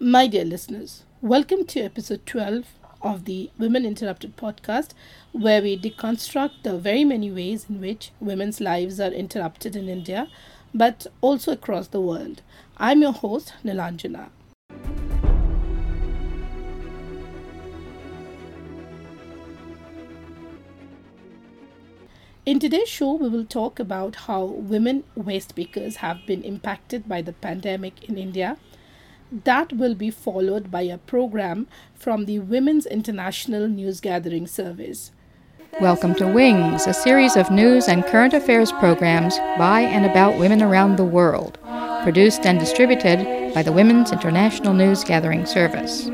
My 0.00 0.28
dear 0.28 0.44
listeners, 0.44 1.02
welcome 1.20 1.66
to 1.66 1.80
episode 1.80 2.24
12 2.24 2.66
of 3.02 3.24
the 3.24 3.50
Women 3.58 3.84
Interrupted 3.84 4.36
podcast, 4.36 4.90
where 5.32 5.60
we 5.60 5.76
deconstruct 5.76 6.62
the 6.62 6.78
very 6.78 7.02
many 7.02 7.32
ways 7.32 7.66
in 7.68 7.80
which 7.80 8.12
women's 8.20 8.60
lives 8.60 9.00
are 9.00 9.10
interrupted 9.10 9.74
in 9.74 9.88
India, 9.88 10.28
but 10.72 11.08
also 11.20 11.50
across 11.50 11.88
the 11.88 12.00
world. 12.00 12.42
I'm 12.76 13.02
your 13.02 13.12
host, 13.12 13.54
Nilanjana. 13.64 14.28
In 22.46 22.60
today's 22.60 22.88
show, 22.88 23.14
we 23.14 23.28
will 23.28 23.44
talk 23.44 23.80
about 23.80 24.14
how 24.14 24.44
women 24.44 25.02
waste 25.16 25.56
pickers 25.56 25.96
have 25.96 26.24
been 26.24 26.44
impacted 26.44 27.08
by 27.08 27.20
the 27.20 27.32
pandemic 27.32 28.08
in 28.08 28.16
India. 28.16 28.58
That 29.30 29.74
will 29.74 29.94
be 29.94 30.10
followed 30.10 30.70
by 30.70 30.82
a 30.82 30.96
program 30.96 31.66
from 31.94 32.24
the 32.24 32.38
Women's 32.38 32.86
International 32.86 33.68
News 33.68 34.00
Gathering 34.00 34.46
Service. 34.46 35.10
Welcome 35.82 36.14
to 36.14 36.26
Wings, 36.26 36.86
a 36.86 36.94
series 36.94 37.36
of 37.36 37.50
news 37.50 37.88
and 37.88 38.06
current 38.06 38.32
affairs 38.32 38.72
programs 38.72 39.36
by 39.58 39.82
and 39.82 40.06
about 40.06 40.38
women 40.38 40.62
around 40.62 40.96
the 40.96 41.04
world, 41.04 41.58
produced 42.04 42.46
and 42.46 42.58
distributed 42.58 43.52
by 43.52 43.62
the 43.62 43.72
Women's 43.72 44.12
International 44.12 44.72
News 44.72 45.04
Gathering 45.04 45.44
Service. 45.44 46.08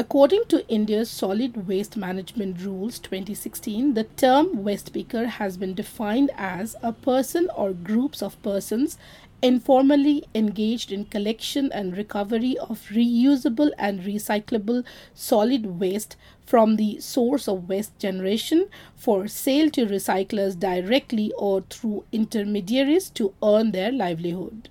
According 0.00 0.44
to 0.48 0.66
India's 0.66 1.10
Solid 1.10 1.68
Waste 1.68 1.94
Management 1.94 2.62
Rules 2.62 2.98
2016, 3.00 3.92
the 3.92 4.04
term 4.04 4.64
waste 4.64 4.94
picker 4.94 5.26
has 5.26 5.58
been 5.58 5.74
defined 5.74 6.30
as 6.38 6.74
a 6.82 6.90
person 6.90 7.50
or 7.54 7.74
groups 7.74 8.22
of 8.22 8.42
persons 8.42 8.96
informally 9.42 10.24
engaged 10.34 10.90
in 10.90 11.04
collection 11.04 11.70
and 11.72 11.98
recovery 11.98 12.56
of 12.56 12.88
reusable 12.88 13.72
and 13.76 14.00
recyclable 14.00 14.86
solid 15.12 15.78
waste 15.78 16.16
from 16.46 16.76
the 16.76 16.98
source 16.98 17.46
of 17.46 17.68
waste 17.68 17.98
generation 17.98 18.70
for 18.96 19.28
sale 19.28 19.68
to 19.68 19.84
recyclers 19.84 20.58
directly 20.58 21.30
or 21.36 21.60
through 21.68 22.06
intermediaries 22.10 23.10
to 23.10 23.34
earn 23.42 23.72
their 23.72 23.92
livelihood. 23.92 24.70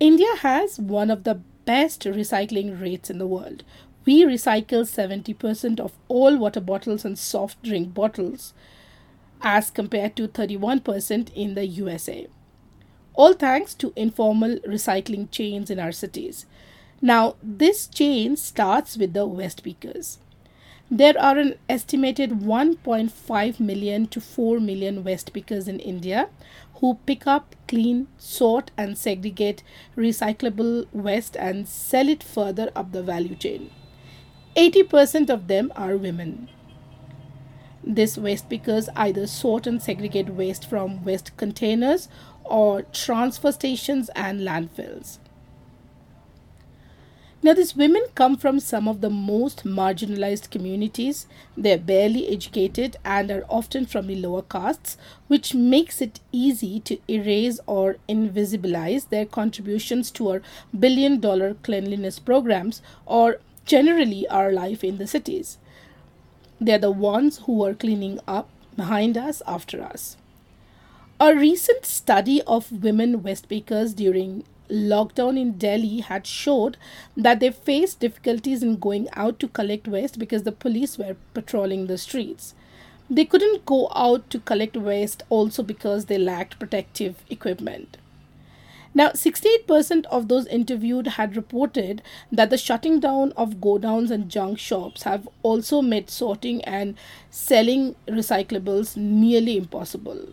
India 0.00 0.34
has 0.40 0.78
one 0.78 1.10
of 1.10 1.24
the 1.24 1.42
best 1.72 2.02
recycling 2.02 2.70
rates 2.78 3.08
in 3.08 3.16
the 3.16 3.26
world. 3.26 3.62
We 4.04 4.24
recycle 4.24 4.82
70% 4.84 5.80
of 5.80 5.92
all 6.06 6.36
water 6.36 6.60
bottles 6.60 7.04
and 7.06 7.18
soft 7.18 7.62
drink 7.62 7.94
bottles 7.94 8.52
as 9.40 9.70
compared 9.70 10.14
to 10.16 10.28
31% 10.28 11.32
in 11.34 11.54
the 11.54 11.66
USA. 11.66 12.26
All 13.14 13.32
thanks 13.32 13.74
to 13.76 13.94
informal 13.96 14.56
recycling 14.74 15.30
chains 15.30 15.70
in 15.70 15.78
our 15.78 15.92
cities. 15.92 16.44
Now, 17.00 17.36
this 17.42 17.86
chain 17.86 18.36
starts 18.36 18.98
with 18.98 19.14
the 19.14 19.26
waste 19.26 19.62
pickers. 19.64 20.18
There 20.90 21.18
are 21.18 21.38
an 21.38 21.54
estimated 21.70 22.30
1.5 22.32 23.60
million 23.60 24.06
to 24.08 24.20
4 24.20 24.60
million 24.60 25.04
waste 25.04 25.32
pickers 25.32 25.68
in 25.68 25.80
India 25.80 26.28
who 26.82 26.98
pick 27.06 27.28
up, 27.28 27.54
clean, 27.68 28.08
sort, 28.18 28.72
and 28.76 28.98
segregate 28.98 29.62
recyclable 29.96 30.84
waste 30.92 31.36
and 31.36 31.68
sell 31.68 32.08
it 32.08 32.24
further 32.24 32.72
up 32.74 32.90
the 32.90 33.04
value 33.04 33.36
chain. 33.36 33.70
80% 34.56 35.30
of 35.30 35.46
them 35.46 35.72
are 35.76 35.96
women. 35.96 36.48
These 37.84 38.18
waste 38.18 38.48
pickers 38.50 38.88
either 38.96 39.28
sort 39.28 39.68
and 39.68 39.80
segregate 39.80 40.30
waste 40.30 40.68
from 40.68 41.04
waste 41.04 41.36
containers 41.36 42.08
or 42.42 42.82
transfer 42.82 43.52
stations 43.52 44.10
and 44.16 44.40
landfills. 44.40 45.18
Now, 47.44 47.54
these 47.54 47.74
women 47.74 48.04
come 48.14 48.36
from 48.36 48.60
some 48.60 48.86
of 48.86 49.00
the 49.00 49.10
most 49.10 49.64
marginalized 49.64 50.50
communities. 50.50 51.26
They're 51.56 51.76
barely 51.76 52.28
educated 52.28 52.96
and 53.04 53.30
are 53.32 53.44
often 53.48 53.84
from 53.84 54.06
the 54.06 54.14
lower 54.14 54.42
castes, 54.42 54.96
which 55.26 55.52
makes 55.52 56.00
it 56.00 56.20
easy 56.30 56.78
to 56.80 56.98
erase 57.08 57.58
or 57.66 57.96
invisibilize 58.08 59.08
their 59.08 59.26
contributions 59.26 60.10
to 60.12 60.30
our 60.30 60.42
billion 60.78 61.18
dollar 61.18 61.54
cleanliness 61.64 62.20
programs 62.20 62.80
or 63.06 63.40
generally 63.64 64.26
our 64.28 64.52
life 64.52 64.84
in 64.84 64.98
the 64.98 65.06
cities. 65.08 65.58
They're 66.60 66.78
the 66.78 66.92
ones 66.92 67.38
who 67.46 67.64
are 67.64 67.74
cleaning 67.74 68.20
up 68.28 68.48
behind 68.76 69.18
us 69.18 69.42
after 69.48 69.82
us. 69.82 70.16
A 71.18 71.34
recent 71.34 71.86
study 71.86 72.40
of 72.42 72.70
women 72.82 73.22
waste 73.22 73.48
pickers 73.48 73.94
during 73.94 74.44
lockdown 74.72 75.38
in 75.38 75.52
Delhi 75.58 76.00
had 76.00 76.26
showed 76.26 76.78
that 77.16 77.40
they 77.40 77.50
faced 77.50 78.00
difficulties 78.00 78.62
in 78.62 78.76
going 78.76 79.08
out 79.12 79.38
to 79.40 79.48
collect 79.48 79.86
waste 79.86 80.18
because 80.18 80.44
the 80.44 80.52
police 80.52 80.96
were 80.96 81.16
patrolling 81.34 81.86
the 81.86 81.98
streets. 81.98 82.54
They 83.10 83.26
couldn't 83.26 83.66
go 83.66 83.90
out 83.94 84.30
to 84.30 84.38
collect 84.40 84.76
waste 84.76 85.22
also 85.28 85.62
because 85.62 86.06
they 86.06 86.16
lacked 86.16 86.58
protective 86.58 87.22
equipment. 87.28 87.98
Now, 88.94 89.10
68% 89.10 90.04
of 90.06 90.28
those 90.28 90.46
interviewed 90.46 91.06
had 91.06 91.34
reported 91.34 92.02
that 92.30 92.50
the 92.50 92.58
shutting 92.58 93.00
down 93.00 93.32
of 93.32 93.54
godowns 93.54 94.10
and 94.10 94.28
junk 94.28 94.58
shops 94.58 95.04
have 95.04 95.26
also 95.42 95.80
made 95.80 96.10
sorting 96.10 96.62
and 96.64 96.94
selling 97.30 97.94
recyclables 98.06 98.96
nearly 98.96 99.56
impossible. 99.56 100.26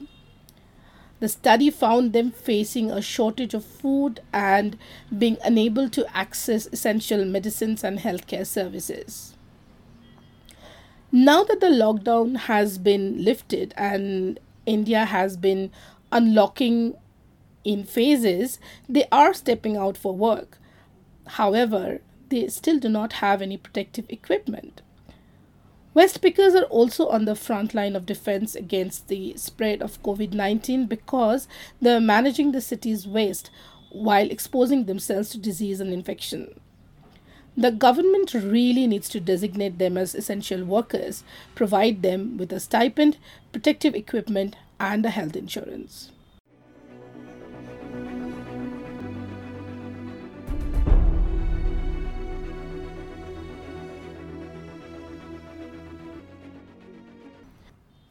The 1.20 1.28
study 1.28 1.70
found 1.70 2.14
them 2.14 2.32
facing 2.32 2.92
a 2.92 3.02
shortage 3.02 3.54
of 3.54 3.66
food 3.66 4.22
and 4.32 4.78
being 5.18 5.38
unable 5.44 5.90
to 5.90 6.06
access 6.16 6.68
essential 6.68 7.26
medicines 7.26 7.84
and 7.84 8.00
healthcare 8.00 8.48
services. 8.48 9.36
Now 11.12 11.44
that 11.44 11.60
the 11.60 11.68
lockdown 11.68 12.38
has 12.38 12.78
been 12.78 13.24
lifted 13.24 13.74
and 13.76 14.40
India 14.66 15.06
has 15.06 15.36
been 15.36 15.72
unlocking 16.12 16.96
in 17.64 17.84
phases, 17.84 18.60
they 18.88 19.06
are 19.12 19.34
stepping 19.34 19.76
out 19.76 19.98
for 19.98 20.16
work. 20.16 20.58
However, 21.28 22.02
they 22.30 22.48
still 22.48 22.80
do 22.80 22.90
not 22.90 23.14
have 23.14 23.42
any 23.42 23.58
protective 23.58 24.06
equipment. 24.10 24.82
Waste 26.00 26.22
pickers 26.22 26.56
are 26.56 26.64
also 26.64 27.10
on 27.10 27.26
the 27.26 27.36
front 27.36 27.74
line 27.74 27.94
of 27.94 28.06
defense 28.06 28.56
against 28.56 29.10
the 29.10 29.34
spread 29.36 29.82
of 29.82 30.02
COVID 30.02 30.32
19 30.32 30.86
because 30.86 31.46
they're 31.82 32.00
managing 32.00 32.54
the 32.54 32.62
city's 32.62 33.06
waste 33.06 33.50
while 33.92 34.32
exposing 34.32 34.86
themselves 34.86 35.30
to 35.32 35.38
disease 35.38 35.82
and 35.82 35.92
infection. 35.92 36.58
The 37.58 37.72
government 37.72 38.34
really 38.34 38.88
needs 38.88 39.10
to 39.10 39.20
designate 39.20 39.78
them 39.78 39.98
as 39.98 40.16
essential 40.16 40.64
workers, 40.64 41.26
provide 41.54 42.02
them 42.02 42.38
with 42.38 42.54
a 42.54 42.62
stipend, 42.62 43.18
protective 43.52 43.94
equipment, 43.94 44.56
and 44.80 45.06
a 45.06 45.10
health 45.10 45.36
insurance. 45.36 46.12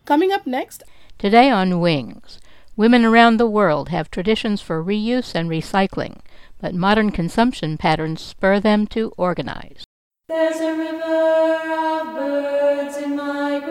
Coming 0.09 0.33
up 0.33 0.47
next. 0.47 0.83
Today 1.19 1.51
on 1.51 1.81
Wings, 1.81 2.41
women 2.79 3.05
around 3.05 3.37
the 3.37 3.47
world 3.47 3.91
have 3.91 4.11
traditions 4.11 4.63
for 4.63 4.83
reuse 4.83 5.35
and 5.35 5.51
recycling, 5.51 6.21
but 6.59 6.75
modern 6.75 7.11
consumption 7.11 7.77
patterns 7.77 8.23
spur 8.23 8.59
them 8.59 8.87
to 8.87 9.13
organize. 9.19 9.85
There's 10.29 10.61
a 10.61 10.75
river 10.75 11.59
of 11.77 12.15
birds 12.15 12.97
in 12.97 13.17
migration, 13.17 13.67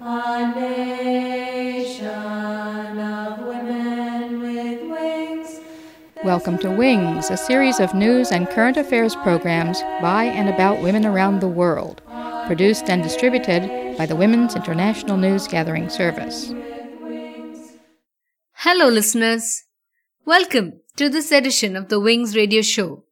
a 0.00 0.52
nation 0.56 2.08
of 2.98 3.38
women 3.38 4.40
with 4.40 4.82
wings. 4.90 5.60
Welcome 6.24 6.58
to 6.58 6.72
Wings, 6.72 7.30
a 7.30 7.36
series 7.36 7.78
of 7.78 7.94
news 7.94 8.32
and 8.32 8.50
current 8.50 8.76
affairs 8.76 9.14
programs 9.14 9.80
by 10.00 10.24
and 10.24 10.48
about 10.48 10.82
women 10.82 11.06
around 11.06 11.38
the 11.38 11.46
world, 11.46 12.02
produced 12.48 12.90
and 12.90 13.04
distributed 13.04 13.81
by 13.96 14.06
the 14.06 14.16
Women's 14.16 14.54
International 14.54 15.16
News 15.16 15.46
Gathering 15.46 15.88
Service. 15.88 16.52
Hello, 18.52 18.88
listeners. 18.88 19.64
Welcome 20.24 20.80
to 20.96 21.08
this 21.08 21.32
edition 21.32 21.76
of 21.76 21.88
the 21.88 22.00
Wings 22.00 22.36
Radio 22.36 22.62
Show. 22.62 23.04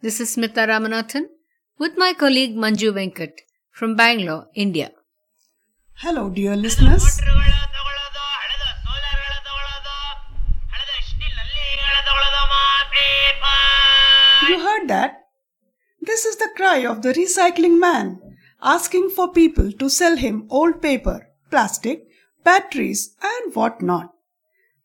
This 0.00 0.20
is 0.20 0.34
Smita 0.34 0.66
Ramanathan 0.66 1.24
with 1.78 1.96
my 1.96 2.12
colleague 2.12 2.56
Manju 2.56 2.92
Venkat 2.92 3.32
from 3.70 3.94
Bangalore, 3.94 4.46
India. 4.54 4.92
Hello, 5.94 6.30
dear 6.30 6.56
listeners. 6.56 7.20
You 14.48 14.58
heard 14.58 14.88
that? 14.88 15.16
This 16.00 16.24
is 16.24 16.36
the 16.36 16.50
cry 16.56 16.78
of 16.86 17.02
the 17.02 17.12
recycling 17.12 17.78
man 17.78 18.20
asking 18.62 19.10
for 19.10 19.32
people 19.32 19.72
to 19.72 19.88
sell 19.88 20.16
him 20.16 20.46
old 20.50 20.80
paper, 20.82 21.28
plastic, 21.50 22.06
batteries, 22.44 23.14
and 23.22 23.54
what 23.54 23.82
not. 23.82 24.12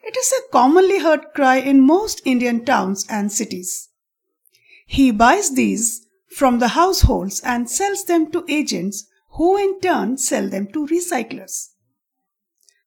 It 0.01 0.15
is 0.15 0.31
a 0.31 0.51
commonly 0.51 0.99
heard 0.99 1.33
cry 1.33 1.57
in 1.57 1.81
most 1.81 2.21
Indian 2.25 2.63
towns 2.63 3.05
and 3.09 3.31
cities. 3.31 3.89
He 4.85 5.11
buys 5.11 5.55
these 5.55 6.05
from 6.29 6.59
the 6.59 6.69
households 6.69 7.41
and 7.41 7.69
sells 7.69 8.05
them 8.05 8.31
to 8.31 8.45
agents 8.47 9.07
who 9.31 9.57
in 9.57 9.79
turn 9.79 10.17
sell 10.17 10.47
them 10.47 10.67
to 10.73 10.85
recyclers. 10.87 11.69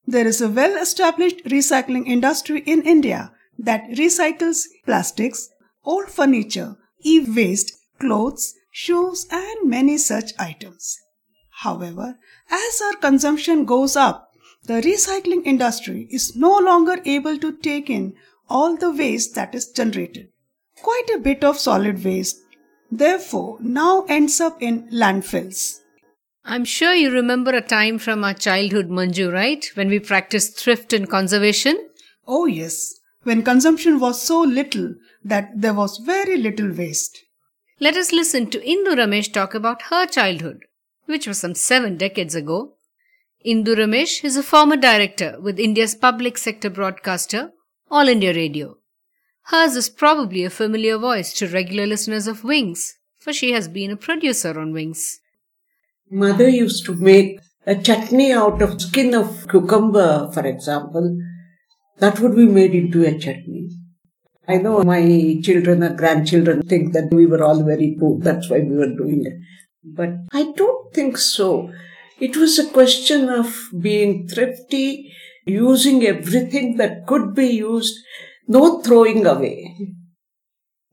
There 0.06 0.26
is 0.26 0.41
a 0.41 0.49
well 0.49 0.81
established 0.81 1.44
recycling 1.44 2.06
industry 2.06 2.61
in 2.61 2.82
India 2.82 3.32
that 3.58 3.91
recycles 3.91 4.64
plastics, 4.84 5.50
old 5.84 6.08
furniture, 6.08 6.76
e 7.05 7.20
waste, 7.20 7.73
clothes, 7.99 8.55
shoes, 8.81 9.27
and 9.33 9.69
many 9.69 9.99
such 9.99 10.33
items. 10.39 10.97
However, 11.63 12.17
as 12.49 12.81
our 12.81 12.95
consumption 12.95 13.65
goes 13.65 13.97
up, 13.97 14.31
the 14.67 14.81
recycling 14.83 15.43
industry 15.45 16.07
is 16.11 16.37
no 16.37 16.57
longer 16.59 16.99
able 17.05 17.39
to 17.39 17.57
take 17.57 17.91
in 17.91 18.15
all 18.49 18.77
the 18.77 18.93
waste 18.93 19.35
that 19.35 19.53
is 19.53 19.67
generated. 19.69 20.29
Quite 20.81 21.11
a 21.13 21.19
bit 21.19 21.43
of 21.43 21.59
solid 21.59 22.05
waste, 22.05 22.39
therefore, 22.89 23.59
now 23.61 24.05
ends 24.09 24.41
up 24.41 24.63
in 24.63 24.89
landfills. 24.91 25.81
I'm 26.45 26.65
sure 26.65 26.95
you 26.95 27.11
remember 27.11 27.51
a 27.51 27.61
time 27.61 27.99
from 27.99 28.23
our 28.23 28.35
childhood, 28.35 28.89
Manju, 28.89 29.33
right? 29.33 29.69
When 29.75 29.89
we 29.89 29.99
practiced 29.99 30.57
thrift 30.57 30.93
and 30.93 31.11
conservation? 31.11 31.77
Oh, 32.29 32.47
yes, 32.47 32.95
when 33.25 33.43
consumption 33.43 33.99
was 33.99 34.23
so 34.23 34.41
little 34.41 34.95
that 35.25 35.51
there 35.57 35.75
was 35.75 35.99
very 35.99 36.37
little 36.37 36.73
waste. 36.73 37.19
Let 37.81 37.97
us 37.97 38.11
listen 38.13 38.51
to 38.51 38.59
Indu 38.59 38.97
Ramesh 38.97 39.33
talk 39.33 39.55
about 39.55 39.83
her 39.83 40.05
childhood, 40.05 40.65
which 41.07 41.29
was 41.29 41.39
some 41.39 41.55
seven 41.55 41.97
decades 41.97 42.35
ago. 42.35 42.75
Indu 43.47 43.77
Ramesh 43.77 44.25
is 44.25 44.37
a 44.37 44.43
former 44.43 44.77
director 44.77 45.37
with 45.41 45.61
India's 45.61 45.95
public 45.95 46.39
sector 46.39 46.71
broadcaster, 46.71 47.53
All 47.89 48.09
India 48.09 48.35
Radio. 48.35 48.79
Hers 49.45 49.77
is 49.77 49.89
probably 49.89 50.43
a 50.43 50.51
familiar 50.51 50.99
voice 50.99 51.33
to 51.35 51.47
regular 51.47 51.87
listeners 51.87 52.27
of 52.27 52.43
Wings, 52.43 52.97
for 53.17 53.33
she 53.33 53.53
has 53.53 53.69
been 53.69 53.93
a 53.93 53.97
producer 53.97 54.59
on 54.59 54.73
Wings. 54.73 55.21
Mother 56.11 56.49
used 56.49 56.85
to 56.87 56.97
make 56.97 57.39
a 57.65 57.77
chutney 57.77 58.33
out 58.33 58.61
of 58.61 58.81
skin 58.83 59.15
of 59.15 59.47
cucumber, 59.49 60.33
for 60.35 60.45
example. 60.45 61.17
That 61.99 62.19
would 62.19 62.35
be 62.35 62.47
made 62.47 62.75
into 62.75 63.07
a 63.07 63.17
chutney. 63.17 63.69
I 64.49 64.56
know 64.56 64.83
my 64.83 65.39
children 65.43 65.83
or 65.85 65.95
grandchildren 65.95 66.62
think 66.62 66.95
that 66.95 67.12
we 67.12 67.27
were 67.27 67.45
all 67.45 67.62
very 67.62 67.97
poor. 68.00 68.19
That's 68.19 68.49
why 68.49 68.61
we 68.61 68.77
were 68.77 68.95
doing 68.97 69.27
it. 69.27 69.35
But 69.85 70.11
I 70.33 70.53
don't 70.53 70.93
think 70.95 71.19
so. 71.19 71.71
It 72.19 72.37
was 72.37 72.59
a 72.59 72.71
question 72.71 73.29
of 73.29 73.55
being 73.79 74.27
thrifty, 74.27 75.12
using 75.45 76.05
everything 76.05 76.79
that 76.79 77.06
could 77.06 77.35
be 77.35 77.49
used, 77.49 77.95
no 78.47 78.81
throwing 78.81 79.27
away. 79.27 79.77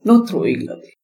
No 0.04 0.26
throwing 0.26 0.68
away. 0.68 0.94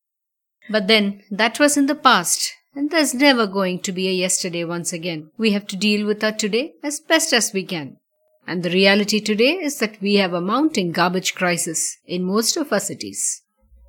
But 0.70 0.86
then, 0.86 1.22
that 1.30 1.58
was 1.58 1.76
in 1.76 1.86
the 1.86 1.94
past. 1.94 2.52
And 2.74 2.90
there's 2.90 3.14
never 3.14 3.46
going 3.46 3.80
to 3.80 3.92
be 3.92 4.08
a 4.08 4.12
yesterday 4.12 4.64
once 4.64 4.92
again. 4.92 5.30
We 5.36 5.52
have 5.52 5.66
to 5.68 5.76
deal 5.76 6.06
with 6.06 6.22
our 6.22 6.32
today 6.32 6.74
as 6.82 7.00
best 7.00 7.32
as 7.32 7.52
we 7.52 7.64
can. 7.64 7.96
And 8.46 8.62
the 8.62 8.70
reality 8.70 9.20
today 9.20 9.52
is 9.54 9.78
that 9.78 10.00
we 10.00 10.16
have 10.16 10.32
a 10.32 10.40
mounting 10.40 10.92
garbage 10.92 11.34
crisis 11.34 11.98
in 12.06 12.24
most 12.24 12.56
of 12.56 12.72
our 12.72 12.80
cities. 12.80 13.42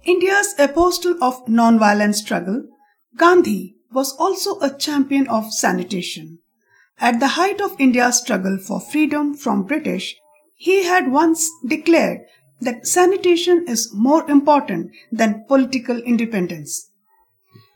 India's 0.05 0.53
apostle 0.59 1.21
of 1.23 1.47
non-violent 1.47 2.15
struggle, 2.15 2.67
Gandhi 3.17 3.75
was 3.91 4.15
also 4.17 4.59
a 4.59 4.75
champion 4.75 5.27
of 5.27 5.53
sanitation. 5.53 6.39
At 6.99 7.19
the 7.19 7.29
height 7.29 7.61
of 7.61 7.79
India's 7.79 8.19
struggle 8.19 8.57
for 8.57 8.79
freedom 8.79 9.33
from 9.33 9.63
British, 9.63 10.15
he 10.55 10.83
had 10.83 11.11
once 11.11 11.49
declared 11.67 12.21
that 12.61 12.87
sanitation 12.87 13.65
is 13.67 13.93
more 13.93 14.29
important 14.29 14.91
than 15.11 15.45
political 15.47 15.97
independence. 15.99 16.91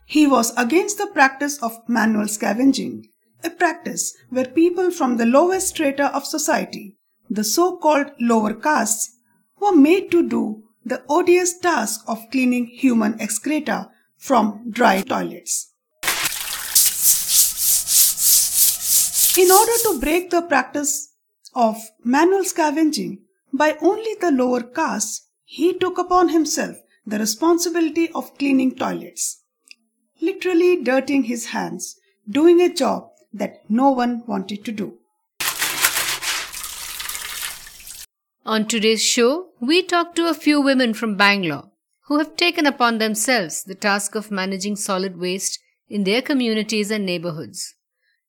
He 0.06 0.26
was 0.26 0.56
against 0.56 0.96
the 0.98 1.08
practice 1.08 1.62
of 1.62 1.86
manual 1.88 2.28
scavenging, 2.28 3.08
a 3.44 3.50
practice 3.50 4.16
where 4.30 4.44
people 4.44 4.90
from 4.90 5.16
the 5.16 5.26
lowest 5.26 5.68
strata 5.68 6.14
of 6.14 6.26
society, 6.26 6.96
the 7.30 7.44
so-called 7.44 8.10
lower 8.20 8.54
castes, 8.54 9.16
were 9.60 9.74
made 9.74 10.10
to 10.10 10.28
do 10.28 10.62
the 10.84 11.02
odious 11.08 11.58
task 11.58 12.02
of 12.06 12.30
cleaning 12.30 12.66
human 12.66 13.20
excreta 13.20 13.90
from 14.16 14.70
dry 14.70 15.00
toilets. 15.02 15.72
In 19.36 19.50
order 19.50 19.72
to 19.84 20.00
break 20.00 20.30
the 20.30 20.42
practice 20.42 21.14
of 21.54 21.76
manual 22.04 22.44
scavenging 22.44 23.22
by 23.52 23.76
only 23.80 24.14
the 24.20 24.30
lower 24.30 24.62
castes, 24.62 25.28
he 25.44 25.78
took 25.78 25.98
upon 25.98 26.28
himself 26.30 26.76
the 27.06 27.18
responsibility 27.18 28.10
of 28.12 28.36
cleaning 28.36 28.74
toilets 28.74 29.42
literally 30.20 30.82
dirtying 30.82 31.24
his 31.24 31.46
hands, 31.46 31.96
doing 32.28 32.60
a 32.60 32.72
job 32.72 33.08
that 33.32 33.62
no 33.68 33.90
one 33.90 34.22
wanted 34.26 34.64
to 34.64 34.72
do. 34.72 34.98
On 38.46 38.66
today's 38.66 39.04
show, 39.04 39.48
we 39.60 39.82
talk 39.82 40.14
to 40.14 40.28
a 40.28 40.34
few 40.34 40.60
women 40.60 40.94
from 40.94 41.16
Bangalore 41.16 41.70
who 42.06 42.18
have 42.18 42.36
taken 42.36 42.64
upon 42.64 42.98
themselves 42.98 43.62
the 43.62 43.74
task 43.74 44.14
of 44.14 44.30
managing 44.30 44.76
solid 44.76 45.18
waste 45.18 45.58
in 45.88 46.04
their 46.04 46.22
communities 46.22 46.90
and 46.90 47.04
neighborhoods, 47.04 47.74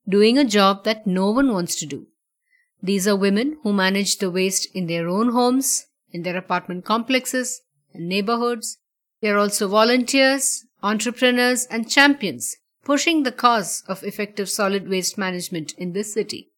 doing 0.08 0.38
a 0.38 0.44
job 0.44 0.84
that 0.84 1.08
no 1.08 1.32
one 1.32 1.54
wants 1.54 1.76
to 1.76 1.86
do. 1.86 2.08
These 2.84 3.08
are 3.08 3.16
women 3.16 3.58
who 3.64 3.72
manage 3.72 4.18
the 4.18 4.30
waste 4.30 4.68
in 4.74 4.88
their 4.88 5.08
own 5.08 5.32
homes, 5.32 5.86
in 6.12 6.24
their 6.24 6.38
apartment 6.38 6.84
complexes, 6.84 7.62
and 7.94 8.10
neighborhoods. 8.10 8.78
They 9.22 9.30
are 9.30 9.38
also 9.38 9.68
volunteers 9.68 10.66
entrepreneurs, 10.82 11.66
and 11.66 11.90
champions 11.90 12.56
pushing 12.90 13.22
the 13.22 13.32
cause 13.32 13.84
of 13.88 14.04
effective 14.04 14.50
solid 14.50 14.90
waste 14.90 15.16
management 15.16 15.74
in 15.78 15.94
this 15.94 16.12
city. 16.12 16.50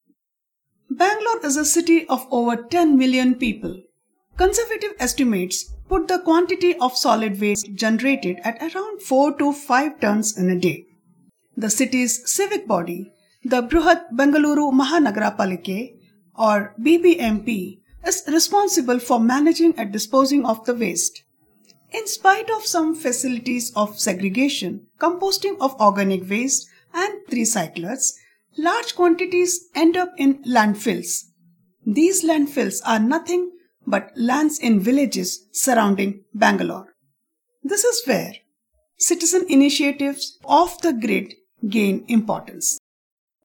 Bangalore 0.89 1.45
is 1.45 1.57
a 1.57 1.65
city 1.65 2.07
of 2.07 2.25
over 2.31 2.55
10 2.55 2.97
million 2.97 3.35
people. 3.35 3.73
Conservative 4.37 4.93
estimates 4.97 5.73
put 5.89 6.07
the 6.07 6.19
quantity 6.19 6.73
of 6.77 6.95
solid 6.95 7.41
waste 7.41 7.73
generated 7.73 8.39
at 8.45 8.63
around 8.63 9.01
4 9.01 9.37
to 9.39 9.51
5 9.51 9.99
tons 9.99 10.37
in 10.37 10.49
a 10.49 10.57
day. 10.57 10.85
The 11.57 11.69
city's 11.69 12.15
civic 12.31 12.65
body, 12.65 13.11
the 13.43 13.61
Bruhat 13.61 14.13
Bengaluru 14.13 14.71
Mahanagara 14.71 15.35
Palike 15.35 15.97
or 16.37 16.73
BBMP, 16.81 17.79
is 18.07 18.23
responsible 18.27 18.99
for 18.99 19.19
managing 19.19 19.73
and 19.77 19.91
disposing 19.91 20.45
of 20.45 20.63
the 20.63 20.75
waste. 20.75 21.23
In 21.91 22.07
spite 22.07 22.49
of 22.49 22.65
some 22.65 22.95
facilities 22.95 23.71
of 23.75 23.99
segregation, 23.99 24.87
composting 24.97 25.57
of 25.59 25.79
organic 25.79 26.29
waste, 26.29 26.67
and 26.93 27.13
recyclers, 27.29 28.13
large 28.57 28.95
quantities 28.95 29.69
end 29.75 29.97
up 29.97 30.13
in 30.17 30.43
landfills. 30.43 31.25
These 31.85 32.23
landfills 32.23 32.81
are 32.85 32.99
nothing 32.99 33.51
but 33.85 34.11
lands 34.15 34.59
in 34.59 34.79
villages 34.79 35.47
surrounding 35.51 36.23
Bangalore. 36.33 36.93
This 37.63 37.83
is 37.83 38.05
where 38.05 38.35
citizen 38.97 39.45
initiatives 39.49 40.37
off 40.45 40.81
the 40.81 40.93
grid 40.93 41.33
gain 41.67 42.05
importance. 42.07 42.79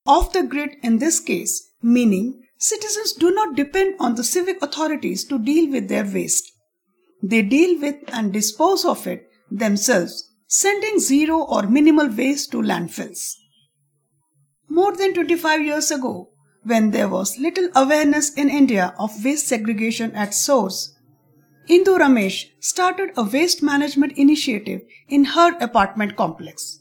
Off 0.07 0.33
the 0.33 0.43
grid 0.43 0.77
in 0.83 0.99
this 0.99 1.19
case, 1.19 1.73
meaning 1.83 2.43
citizens 2.59 3.13
do 3.13 3.35
not 3.35 3.57
depend 3.57 3.97
on 3.99 4.15
the 4.15 4.25
civic 4.25 4.63
authorities 4.63 5.25
to 5.25 5.39
deal 5.39 5.71
with 5.71 5.89
their 5.89 6.05
waste. 6.05 6.53
They 7.23 7.43
deal 7.43 7.81
with 7.81 7.97
and 8.09 8.33
dispose 8.33 8.85
of 8.85 9.07
it 9.07 9.29
themselves, 9.51 10.31
sending 10.47 10.99
zero 10.99 11.39
or 11.39 11.63
minimal 11.63 12.09
waste 12.09 12.53
to 12.53 12.59
landfills. 12.59 13.35
More 14.69 14.95
than 14.97 15.15
25 15.15 15.63
years 15.63 15.91
ago, 15.91 16.31
when 16.65 16.91
there 16.91 17.09
was 17.09 17.39
little 17.39 17.69
awareness 17.75 18.35
in 18.35 18.51
India 18.51 18.95
of 18.99 19.25
waste 19.25 19.47
segregation 19.47 20.13
at 20.13 20.35
source, 20.35 20.97
Indu 21.69 21.99
Ramesh 21.99 22.51
started 22.61 23.11
a 23.17 23.25
waste 23.25 23.63
management 23.63 24.13
initiative 24.17 24.83
in 25.09 25.25
her 25.25 25.57
apartment 25.59 26.17
complex. 26.17 26.81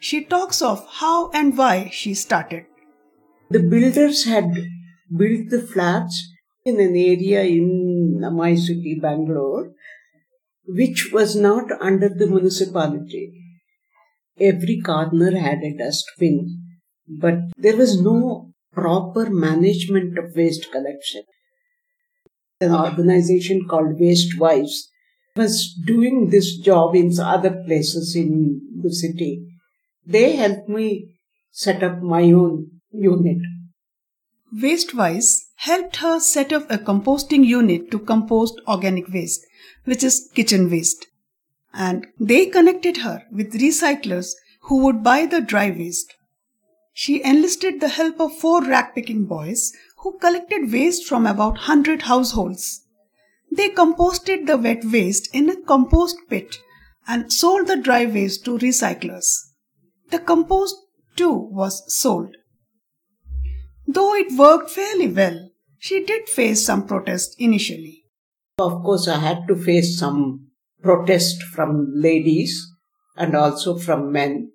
She 0.00 0.24
talks 0.24 0.62
of 0.62 0.86
how 0.88 1.30
and 1.30 1.56
why 1.56 1.90
she 1.92 2.14
started. 2.14 2.64
The 3.50 3.60
builders 3.60 4.24
had 4.24 4.54
built 5.14 5.50
the 5.50 5.60
flats 5.60 6.32
in 6.64 6.80
an 6.80 6.96
area 6.96 7.42
in 7.42 7.91
my 8.30 8.54
city, 8.54 8.98
Bangalore, 9.00 9.72
which 10.66 11.10
was 11.12 11.34
not 11.34 11.64
under 11.80 12.08
the 12.08 12.26
municipality. 12.26 13.32
Every 14.38 14.80
corner 14.80 15.36
had 15.38 15.58
a 15.62 15.76
dustbin, 15.76 16.62
but 17.06 17.38
there 17.56 17.76
was 17.76 18.00
no 18.00 18.52
proper 18.72 19.28
management 19.28 20.18
of 20.18 20.34
waste 20.34 20.70
collection. 20.72 21.24
An 22.60 22.74
organization 22.74 23.66
called 23.68 23.98
WasteWise 23.98 24.88
was 25.36 25.74
doing 25.86 26.30
this 26.30 26.56
job 26.58 26.94
in 26.94 27.12
other 27.18 27.62
places 27.66 28.14
in 28.14 28.60
the 28.82 28.92
city. 28.92 29.46
They 30.06 30.36
helped 30.36 30.68
me 30.68 31.18
set 31.50 31.82
up 31.82 32.00
my 32.00 32.22
own 32.32 32.80
unit. 32.92 33.38
WasteWise 34.54 35.41
helped 35.56 35.96
her 35.96 36.18
set 36.18 36.52
up 36.52 36.70
a 36.70 36.78
composting 36.78 37.44
unit 37.44 37.90
to 37.90 37.98
compost 37.98 38.60
organic 38.66 39.08
waste, 39.12 39.46
which 39.84 40.02
is 40.02 40.30
kitchen 40.34 40.70
waste. 40.70 41.06
And 41.72 42.06
they 42.18 42.46
connected 42.46 42.98
her 42.98 43.22
with 43.30 43.54
recyclers 43.54 44.32
who 44.62 44.84
would 44.84 45.02
buy 45.02 45.26
the 45.26 45.40
dry 45.40 45.70
waste. 45.70 46.14
She 46.92 47.22
enlisted 47.24 47.80
the 47.80 47.88
help 47.88 48.20
of 48.20 48.36
four 48.36 48.62
rag 48.62 48.94
picking 48.94 49.24
boys 49.24 49.72
who 49.98 50.18
collected 50.18 50.72
waste 50.72 51.06
from 51.06 51.26
about 51.26 51.54
100 51.54 52.02
households. 52.02 52.82
They 53.50 53.70
composted 53.70 54.46
the 54.46 54.58
wet 54.58 54.84
waste 54.84 55.34
in 55.34 55.48
a 55.48 55.56
compost 55.56 56.16
pit 56.28 56.58
and 57.06 57.32
sold 57.32 57.66
the 57.66 57.76
dry 57.76 58.06
waste 58.06 58.44
to 58.44 58.58
recyclers. 58.58 59.52
The 60.10 60.18
compost 60.18 60.76
too 61.16 61.32
was 61.32 61.82
sold. 61.92 62.36
Though 63.92 64.14
it 64.14 64.38
worked 64.38 64.70
fairly 64.70 65.08
well, 65.08 65.50
she 65.78 66.02
did 66.04 66.28
face 66.28 66.64
some 66.64 66.86
protest 66.86 67.36
initially. 67.38 68.04
Of 68.58 68.82
course, 68.82 69.06
I 69.06 69.18
had 69.18 69.46
to 69.48 69.56
face 69.56 69.98
some 69.98 70.46
protest 70.82 71.42
from 71.42 71.92
ladies 71.94 72.66
and 73.16 73.34
also 73.34 73.76
from 73.76 74.10
men. 74.10 74.52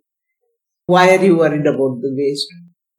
Why 0.87 1.15
are 1.15 1.23
you 1.23 1.37
worried 1.37 1.67
about 1.67 2.01
the 2.01 2.15
waste? 2.17 2.47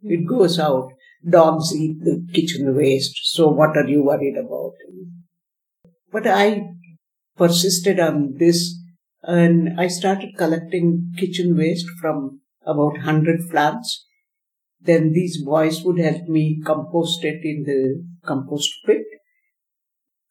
It 0.03 0.29
goes 0.29 0.59
out. 0.61 0.91
Dogs 1.29 1.75
eat 1.75 1.99
the 2.01 2.25
kitchen 2.33 2.77
waste. 2.77 3.19
So 3.25 3.49
what 3.49 3.77
are 3.77 3.89
you 3.89 4.05
worried 4.05 4.37
about? 4.37 4.75
But 6.13 6.27
I 6.27 6.63
persisted 7.37 7.99
on 7.99 8.35
this 8.39 8.77
and 9.23 9.81
I 9.81 9.89
started 9.89 10.37
collecting 10.37 11.13
kitchen 11.19 11.57
waste 11.57 11.89
from 12.01 12.43
about 12.63 12.93
100 12.93 13.51
flats. 13.51 14.05
Then 14.81 15.13
these 15.13 15.43
boys 15.43 15.83
would 15.83 15.99
help 15.99 16.29
me 16.29 16.61
compost 16.65 17.25
it 17.25 17.45
in 17.45 17.65
the 17.65 18.05
compost 18.25 18.71
pit. 18.87 19.05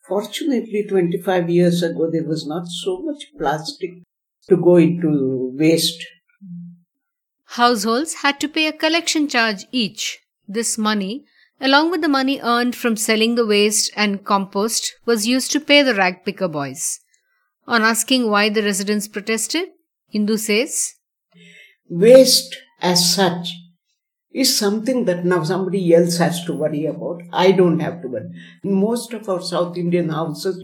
Fortunately, 0.07 0.85
25 0.87 1.49
years 1.49 1.83
ago, 1.83 2.09
there 2.09 2.23
was 2.23 2.47
not 2.47 2.65
so 2.67 3.01
much 3.01 3.25
plastic 3.37 3.91
to 4.47 4.55
go 4.55 4.77
into 4.77 5.53
waste. 5.57 6.01
Households 7.51 8.15
had 8.15 8.39
to 8.39 8.47
pay 8.47 8.67
a 8.67 8.73
collection 8.73 9.27
charge 9.27 9.65
each. 9.71 10.19
This 10.47 10.77
money, 10.77 11.25
along 11.59 11.91
with 11.91 12.01
the 12.01 12.07
money 12.07 12.39
earned 12.41 12.75
from 12.75 12.95
selling 12.95 13.35
the 13.35 13.45
waste 13.45 13.91
and 13.97 14.23
compost, 14.23 14.93
was 15.05 15.27
used 15.27 15.51
to 15.51 15.59
pay 15.59 15.83
the 15.83 15.95
rag 15.95 16.23
picker 16.23 16.47
boys. 16.47 16.99
On 17.67 17.81
asking 17.81 18.29
why 18.29 18.47
the 18.47 18.63
residents 18.63 19.09
protested, 19.09 19.69
Indu 20.15 20.39
says, 20.39 20.93
Waste 21.89 22.55
as 22.81 23.13
such 23.13 23.53
is 24.39 24.57
something 24.57 25.05
that 25.05 25.25
now 25.25 25.43
somebody 25.43 25.93
else 25.93 26.17
has 26.17 26.43
to 26.45 26.53
worry 26.53 26.85
about. 26.85 27.21
I 27.33 27.51
don't 27.51 27.79
have 27.79 28.01
to 28.01 28.07
worry. 28.07 28.29
In 28.63 28.73
most 28.73 29.13
of 29.13 29.27
our 29.29 29.41
South 29.41 29.77
Indian 29.77 30.09
houses, 30.09 30.63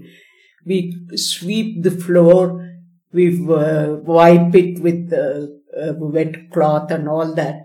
we 0.66 0.96
sweep 1.16 1.84
the 1.84 1.92
floor, 1.92 2.70
we 3.12 3.28
uh, 3.50 3.96
wipe 4.04 4.56
it 4.56 4.82
with 4.82 5.12
uh, 5.12 5.48
uh, 5.80 5.94
wet 5.98 6.52
cloth 6.52 6.92
and 6.92 7.10
all 7.10 7.34
that. 7.36 7.64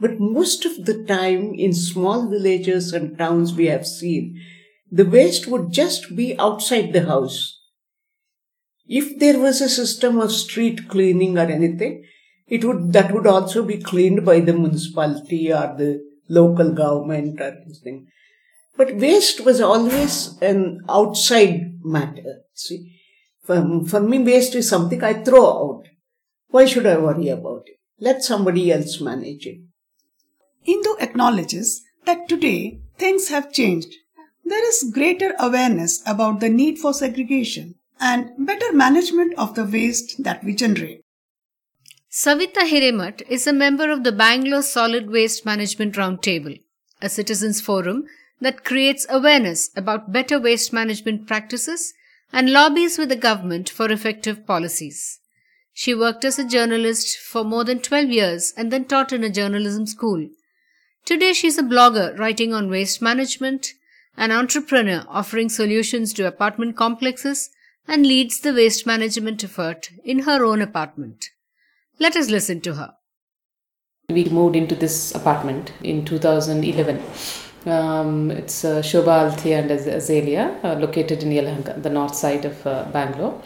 But 0.00 0.20
most 0.20 0.64
of 0.64 0.86
the 0.86 1.04
time 1.04 1.54
in 1.54 1.72
small 1.72 2.28
villages 2.28 2.92
and 2.92 3.18
towns 3.18 3.54
we 3.54 3.66
have 3.66 3.86
seen, 3.86 4.40
the 4.90 5.04
waste 5.04 5.46
would 5.48 5.72
just 5.72 6.14
be 6.16 6.38
outside 6.38 6.92
the 6.92 7.06
house 7.06 7.58
if 8.88 9.18
there 9.18 9.38
was 9.38 9.60
a 9.60 9.68
system 9.68 10.18
of 10.18 10.32
street 10.32 10.88
cleaning 10.88 11.36
or 11.38 11.42
anything, 11.42 12.04
it 12.48 12.64
would 12.64 12.92
that 12.92 13.12
would 13.12 13.26
also 13.26 13.62
be 13.64 13.78
cleaned 13.78 14.24
by 14.24 14.40
the 14.40 14.52
municipality 14.52 15.52
or 15.52 15.74
the 15.76 16.02
local 16.28 16.72
government 16.72 17.40
or 17.40 17.56
this 17.66 17.80
thing. 17.80 18.06
But 18.76 18.96
waste 18.96 19.44
was 19.44 19.60
always 19.60 20.38
an 20.40 20.80
outside 20.88 21.80
matter. 21.82 22.42
See, 22.54 22.94
for, 23.42 23.84
for 23.86 24.00
me, 24.00 24.20
waste 24.20 24.54
is 24.54 24.68
something 24.68 25.02
I 25.02 25.14
throw 25.14 25.46
out. 25.46 25.84
Why 26.48 26.64
should 26.64 26.86
I 26.86 26.96
worry 26.98 27.28
about 27.28 27.62
it? 27.66 27.78
Let 27.98 28.22
somebody 28.22 28.70
else 28.72 29.00
manage 29.00 29.46
it. 29.46 29.58
Indu 30.66 31.00
acknowledges 31.00 31.82
that 32.04 32.28
today 32.28 32.80
things 32.98 33.28
have 33.28 33.52
changed. 33.52 33.92
There 34.44 34.68
is 34.68 34.92
greater 34.94 35.34
awareness 35.38 36.02
about 36.06 36.40
the 36.40 36.48
need 36.48 36.78
for 36.78 36.94
segregation 36.94 37.74
and 38.00 38.30
better 38.46 38.72
management 38.72 39.34
of 39.36 39.54
the 39.54 39.64
waste 39.64 40.22
that 40.22 40.44
we 40.44 40.54
generate. 40.54 41.02
Savita 42.20 42.68
Hiremath 42.68 43.22
is 43.28 43.46
a 43.46 43.52
member 43.52 43.92
of 43.92 44.02
the 44.02 44.10
Bangalore 44.10 44.62
Solid 44.62 45.08
Waste 45.08 45.46
Management 45.46 45.94
Roundtable, 45.94 46.60
a 47.00 47.08
citizens 47.08 47.60
forum 47.60 48.06
that 48.40 48.64
creates 48.64 49.06
awareness 49.08 49.70
about 49.76 50.10
better 50.10 50.40
waste 50.40 50.72
management 50.72 51.28
practices 51.28 51.94
and 52.32 52.52
lobbies 52.52 52.98
with 52.98 53.10
the 53.10 53.14
government 53.14 53.70
for 53.70 53.92
effective 53.92 54.44
policies. 54.44 55.20
She 55.72 55.94
worked 55.94 56.24
as 56.24 56.40
a 56.40 56.48
journalist 56.48 57.16
for 57.18 57.44
more 57.44 57.62
than 57.62 57.78
12 57.78 58.08
years 58.10 58.52
and 58.56 58.72
then 58.72 58.86
taught 58.86 59.12
in 59.12 59.22
a 59.22 59.30
journalism 59.30 59.86
school. 59.86 60.28
Today 61.04 61.32
she 61.32 61.46
is 61.46 61.56
a 61.56 61.62
blogger 61.62 62.18
writing 62.18 62.52
on 62.52 62.68
waste 62.68 63.00
management, 63.00 63.74
an 64.16 64.32
entrepreneur 64.32 65.04
offering 65.06 65.48
solutions 65.48 66.12
to 66.14 66.26
apartment 66.26 66.74
complexes 66.74 67.50
and 67.86 68.04
leads 68.04 68.40
the 68.40 68.52
waste 68.52 68.88
management 68.88 69.44
effort 69.44 69.90
in 70.02 70.24
her 70.24 70.44
own 70.44 70.60
apartment. 70.60 71.26
Let 72.00 72.14
us 72.14 72.30
listen 72.30 72.60
to 72.60 72.74
her. 72.74 72.94
We 74.08 74.24
moved 74.26 74.54
into 74.54 74.76
this 74.76 75.12
apartment 75.16 75.72
in 75.82 76.04
2011. 76.04 77.02
Um, 77.66 78.30
it's 78.30 78.64
uh, 78.64 78.82
Sobha 78.82 79.36
and 79.44 79.70
Azalea, 79.70 80.60
uh, 80.62 80.74
located 80.74 81.24
in 81.24 81.30
Yelahanka, 81.30 81.82
the 81.82 81.90
north 81.90 82.14
side 82.14 82.44
of 82.44 82.64
uh, 82.64 82.84
Bangalore. 82.92 83.42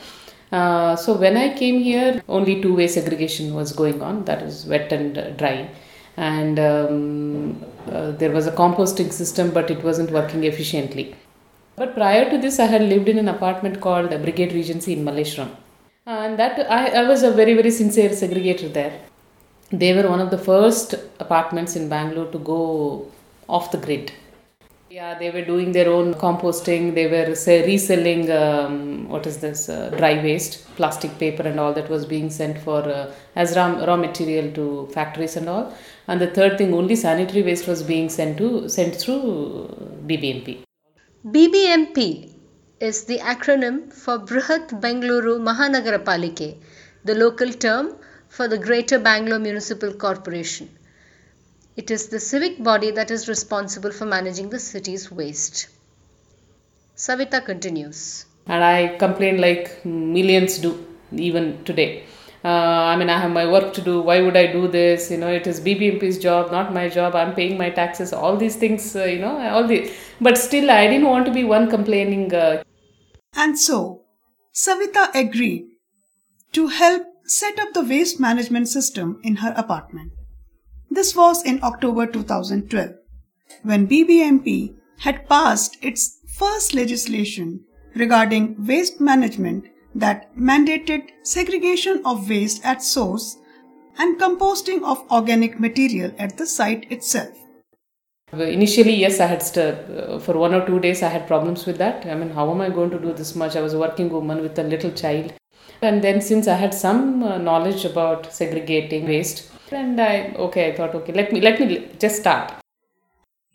Uh, 0.53 0.97
so 0.97 1.15
when 1.15 1.39
I 1.39 1.57
came 1.57 1.81
here, 1.81 2.23
only 2.29 2.61
two-way 2.61 2.89
segregation 2.89 3.55
was 3.55 3.73
going 3.73 4.03
on, 4.03 4.27
that 4.27 4.43
is 4.43 4.67
wet 4.67 4.93
and 4.93 5.39
dry. 5.39 5.71
And 6.19 6.59
um, 6.59 7.65
uh, 7.91 8.11
there 8.11 8.33
was 8.33 8.47
a 8.47 8.53
composting 8.53 9.11
system, 9.13 9.51
but 9.51 9.71
it 9.71 9.83
wasn't 9.83 10.11
working 10.11 10.45
efficiently. 10.45 11.17
But 11.77 11.95
prior 11.95 12.29
to 12.29 12.37
this, 12.37 12.61
I 12.61 12.67
had 12.67 12.83
lived 12.83 13.09
in 13.09 13.19
an 13.19 13.29
apartment 13.29 13.81
called 13.81 14.11
Brigade 14.11 14.53
Regency 14.53 14.93
in 14.93 15.07
Malleshwaram. 15.07 15.57
And 16.07 16.39
that 16.39 16.71
I, 16.71 17.03
I 17.03 17.09
was 17.09 17.23
a 17.23 17.31
very, 17.31 17.55
very 17.55 17.71
sincere 17.71 18.11
segregator 18.11 18.73
there. 18.73 19.01
They 19.71 19.95
were 19.95 20.09
one 20.09 20.21
of 20.21 20.31
the 20.31 20.39
first 20.39 20.95
apartments 21.21 21.77
in 21.77 21.89
Bangalore 21.89 22.31
to 22.33 22.39
go 22.39 23.11
off 23.49 23.71
the 23.71 23.79
grid. 23.79 24.13
Yeah, 24.91 25.19
they 25.19 25.31
were 25.31 25.43
doing 25.43 25.73
their 25.73 25.89
own 25.89 26.13
composting. 26.13 26.95
They 26.95 27.07
were 27.07 27.35
say, 27.35 27.65
reselling 27.65 28.31
um, 28.31 29.09
what 29.09 29.27
is 29.27 29.39
this 29.39 29.71
uh, 29.71 29.89
dry 29.97 30.23
waste, 30.23 30.67
plastic 30.77 31.19
paper, 31.19 31.45
and 31.45 31.59
all 31.59 31.73
that 31.73 31.89
was 31.89 32.05
being 32.05 32.29
sent 32.29 32.59
for 32.59 32.81
uh, 32.83 33.11
as 33.35 33.57
raw, 33.57 33.69
raw 33.87 33.97
material 33.97 34.53
to 34.53 34.91
factories 34.93 35.37
and 35.37 35.49
all. 35.49 35.73
And 36.09 36.21
the 36.21 36.27
third 36.27 36.59
thing, 36.59 36.75
only 36.75 36.97
sanitary 36.97 37.43
waste 37.43 37.67
was 37.67 37.83
being 37.83 38.11
sent 38.11 38.37
to 38.39 38.69
sent 38.69 38.97
through 38.97 40.03
BBMP. 40.07 40.59
BBMP 41.25 42.32
is 42.87 43.05
the 43.05 43.19
acronym 43.33 43.75
for 43.93 44.19
Brihat 44.19 44.71
Bengaluru 44.85 45.35
Mahanagarapalike, 45.49 46.57
the 47.05 47.15
local 47.15 47.53
term 47.53 47.95
for 48.29 48.49
the 48.49 48.59
Greater 48.59 48.99
Bangalore 48.99 49.39
Municipal 49.39 49.93
Corporation. 49.93 50.69
It 51.77 51.93
is 51.93 52.09
the 52.09 52.19
civic 52.19 52.61
body 52.63 52.91
that 52.91 53.13
is 53.13 53.29
responsible 53.29 53.93
for 53.93 54.05
managing 54.05 54.51
the 54.51 54.59
city's 54.59 55.13
waste. 55.13 55.69
Savita 56.97 57.45
continues. 57.45 58.27
And 58.49 58.65
I 58.65 58.97
complain 58.97 59.41
like 59.41 59.85
millions 59.85 60.59
do, 60.59 60.85
even 61.13 61.65
today 61.65 62.05
uh, 62.45 62.91
I 62.93 62.97
mean, 62.97 63.09
I 63.09 63.19
have 63.21 63.31
my 63.31 63.47
work 63.47 63.73
to 63.75 63.81
do. 63.81 64.01
Why 64.03 64.21
would 64.21 64.37
I 64.37 64.47
do 64.53 64.67
this? 64.67 65.11
You 65.11 65.19
know, 65.19 65.29
it 65.29 65.47
is 65.47 65.61
BBMP's 65.61 66.19
job, 66.19 66.51
not 66.51 66.75
my 66.75 66.89
job. 66.89 67.15
I'm 67.15 67.35
paying 67.35 67.57
my 67.57 67.71
taxes. 67.71 68.13
All 68.13 68.37
these 68.37 68.57
things, 68.57 68.97
uh, 68.97 69.05
you 69.05 69.21
know, 69.21 69.39
all 69.51 69.67
the. 69.67 69.93
But 70.21 70.39
still, 70.39 70.71
I 70.71 70.89
didn't 70.89 71.07
want 71.07 71.27
to 71.27 71.33
be 71.33 71.45
one 71.45 71.71
complaining. 71.71 72.35
Uh, 72.35 72.65
and 73.35 73.59
so, 73.59 74.03
Savita 74.55 75.15
agreed 75.15 75.67
to 76.53 76.69
help 76.69 77.07
set 77.25 77.59
up 77.59 77.73
the 77.73 77.83
waste 77.83 78.21
management 78.21 78.69
system 78.69 79.21
in 79.23 79.37
her 79.37 79.55
apartment. 79.57 80.13
This 80.91 81.17
was 81.17 81.43
in 81.43 81.63
October 81.63 82.07
2012, 82.07 82.91
when 83.63 83.89
BBMP 83.89 84.75
had 84.99 85.29
passed 85.29 85.79
its 85.81 86.19
first 86.29 86.75
legislation 86.75 87.65
regarding 87.95 88.67
waste 88.67 89.01
management 89.01 89.67
that 89.95 90.35
mandated 90.37 91.09
segregation 91.23 92.03
of 92.05 92.29
waste 92.29 92.65
at 92.65 92.83
source 92.83 93.39
and 93.99 94.21
composting 94.21 94.83
of 94.83 95.11
organic 95.11 95.59
material 95.61 96.13
at 96.19 96.37
the 96.37 96.47
site 96.47 96.91
itself. 96.91 97.42
Initially, 98.33 98.95
yes, 98.95 99.21
I 99.21 99.27
had 99.27 99.43
st- 99.43 99.91
uh, 99.91 100.19
for 100.19 100.39
one 100.39 100.55
or 100.55 100.65
two 100.67 100.81
days 100.81 101.03
I 101.03 101.09
had 101.09 101.27
problems 101.27 101.67
with 101.67 101.77
that. 101.79 102.07
I 102.07 102.15
mean, 102.15 102.31
how 102.31 102.51
am 102.51 102.63
I 102.63 102.71
going 102.71 102.91
to 102.91 102.99
do 102.99 103.13
this 103.13 103.35
much? 103.37 103.57
I 103.57 103.61
was 103.61 103.75
a 103.75 103.79
working 103.79 104.09
woman 104.09 104.41
with 104.41 104.59
a 104.59 104.63
little 104.63 104.91
child, 104.91 105.35
and 105.83 106.03
then 106.03 106.23
since 106.23 106.49
I 106.49 106.55
had 106.55 106.73
some 106.73 107.23
uh, 107.23 107.37
knowledge 107.37 107.85
about 107.85 108.33
segregating 108.33 109.07
waste, 109.07 109.51
And 109.71 110.01
I 110.01 110.33
okay, 110.47 110.73
I 110.73 110.77
thought 110.77 110.95
okay, 110.95 111.13
let 111.13 111.31
me 111.33 111.43
let 111.43 111.61
me 111.61 111.89
just 111.99 112.21
start. 112.21 112.55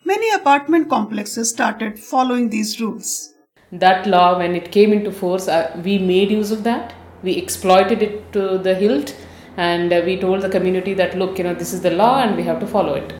Many 0.06 0.32
apartment 0.36 0.90
complexes 0.90 1.50
started 1.50 2.00
following 2.00 2.50
these 2.50 2.80
rules. 2.80 3.34
That 3.72 4.06
law, 4.06 4.38
when 4.38 4.56
it 4.56 4.72
came 4.72 4.94
into 4.94 5.12
force, 5.12 5.48
uh, 5.48 5.80
we 5.84 5.98
made 5.98 6.32
use 6.32 6.52
of 6.52 6.64
that. 6.64 6.94
We 7.24 7.34
exploited 7.34 8.04
it 8.04 8.32
to 8.34 8.60
the 8.60 8.76
hilt, 8.76 9.16
and 9.58 9.92
uh, 9.92 10.02
we 10.06 10.20
told 10.20 10.42
the 10.42 10.50
community 10.50 10.94
that 10.94 11.18
look, 11.18 11.40
you 11.40 11.44
know, 11.44 11.56
this 11.56 11.74
is 11.74 11.82
the 11.82 11.92
law, 11.92 12.20
and 12.22 12.36
we 12.36 12.44
have 12.44 12.60
to 12.60 12.68
follow 12.68 12.94
it. 12.94 13.18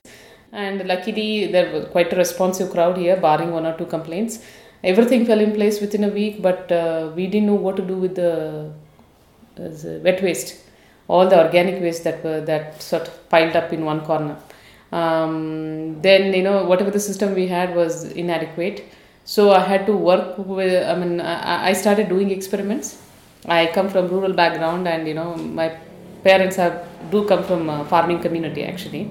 And 0.52 0.86
luckily, 0.86 1.46
there 1.52 1.72
was 1.72 1.86
quite 1.88 2.12
a 2.12 2.16
responsive 2.16 2.70
crowd 2.70 2.96
here, 2.96 3.16
barring 3.16 3.52
one 3.52 3.66
or 3.66 3.76
two 3.76 3.86
complaints. 3.86 4.42
Everything 4.82 5.26
fell 5.26 5.40
in 5.40 5.52
place 5.52 5.80
within 5.80 6.04
a 6.04 6.08
week, 6.08 6.40
but 6.40 6.70
uh, 6.72 7.10
we 7.14 7.26
didn't 7.26 7.46
know 7.46 7.54
what 7.54 7.76
to 7.76 7.82
do 7.82 7.96
with 7.96 8.14
the, 8.14 8.70
uh, 9.56 9.68
the 9.68 10.00
wet 10.04 10.22
waste, 10.22 10.56
all 11.08 11.28
the 11.28 11.38
organic 11.38 11.82
waste 11.82 12.04
that 12.04 12.22
were 12.22 12.40
that 12.42 12.80
sort 12.80 13.08
of 13.08 13.28
piled 13.28 13.56
up 13.56 13.72
in 13.72 13.84
one 13.84 14.00
corner. 14.02 14.36
Um, 14.92 16.00
then 16.00 16.32
you 16.32 16.42
know 16.42 16.64
whatever 16.64 16.90
the 16.90 17.00
system 17.00 17.34
we 17.34 17.46
had 17.46 17.74
was 17.74 18.04
inadequate, 18.12 18.84
so 19.24 19.50
I 19.50 19.60
had 19.60 19.84
to 19.86 19.92
work 19.94 20.38
with. 20.38 20.86
I 20.86 20.94
mean, 20.94 21.20
I, 21.20 21.70
I 21.70 21.72
started 21.74 22.08
doing 22.08 22.30
experiments. 22.30 23.02
I 23.46 23.66
come 23.66 23.88
from 23.90 24.08
rural 24.08 24.32
background, 24.32 24.88
and 24.88 25.06
you 25.06 25.14
know 25.14 25.34
my 25.34 25.76
parents 26.24 26.56
have 26.56 26.86
do 27.10 27.26
come 27.26 27.44
from 27.44 27.68
a 27.68 27.84
farming 27.84 28.20
community 28.20 28.64
actually, 28.64 29.10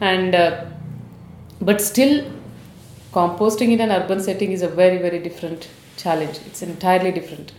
and 0.00 0.34
uh, 0.34 0.64
but 1.68 1.80
still 1.80 2.14
composting 3.12 3.70
in 3.74 3.80
an 3.86 3.90
urban 3.98 4.20
setting 4.28 4.52
is 4.56 4.62
a 4.62 4.68
very 4.82 4.98
very 5.06 5.20
different 5.28 5.68
challenge. 5.96 6.38
It's 6.46 6.62
entirely 6.62 7.12
different. 7.12 7.52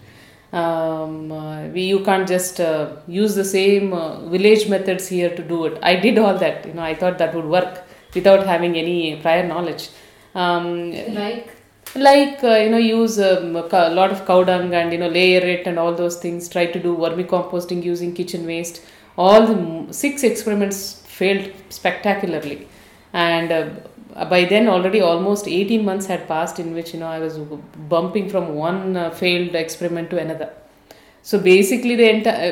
Um, 0.51 1.31
uh, 1.31 1.67
we, 1.69 1.81
you 1.93 2.01
can't 2.07 2.27
just 2.27 2.59
uh, 2.59 2.97
use 3.07 3.33
the 3.33 3.43
same 3.43 3.91
uh, 3.93 4.19
village 4.33 4.69
methods 4.69 5.07
here 5.07 5.35
to 5.35 5.43
do 5.43 5.65
it. 5.65 5.79
I 5.81 5.95
did 5.95 6.19
all 6.19 6.37
that 6.37 6.65
you 6.67 6.73
know 6.73 6.83
i 6.83 6.93
thought 6.93 7.17
that 7.17 7.33
would 7.35 7.49
work 7.57 7.83
without 8.13 8.45
having 8.45 8.75
any 8.83 8.97
prior 9.25 9.45
knowledge. 9.47 9.89
Um, 10.35 10.91
Like? 11.23 11.49
like 11.95 12.43
uh, 12.43 12.57
you 12.63 12.69
know 12.69 12.77
use 12.77 13.19
um, 13.19 13.55
a 13.55 13.89
lot 13.99 14.11
of 14.11 14.25
cow 14.25 14.43
dung 14.43 14.73
and 14.73 14.91
you 14.91 14.99
know 14.99 15.07
layer 15.07 15.41
it 15.55 15.67
and 15.67 15.77
all 15.77 15.93
those 15.93 16.17
things 16.17 16.49
try 16.49 16.65
to 16.65 16.79
do 16.79 16.95
vermicomposting 16.97 17.83
using 17.83 18.13
kitchen 18.13 18.45
waste. 18.45 18.81
All 19.17 19.45
the 19.45 19.93
six 19.93 20.23
experiments 20.23 21.03
failed 21.17 21.51
spectacularly. 21.69 22.67
And 23.13 23.51
uh, 23.51 23.69
by 24.33 24.45
then 24.45 24.67
already 24.67 25.01
almost 25.01 25.47
18 25.47 25.83
months 25.83 26.05
had 26.05 26.27
passed 26.27 26.59
in 26.59 26.73
which 26.73 26.93
you 26.93 26.99
know 26.99 27.07
i 27.07 27.19
was 27.19 27.37
bumping 27.93 28.29
from 28.29 28.55
one 28.55 28.95
uh, 28.95 29.09
failed 29.09 29.55
experiment 29.55 30.09
to 30.09 30.19
another. 30.19 30.49
So 31.29 31.39
basically 31.39 31.95
the 31.95 32.09
entire 32.15 32.51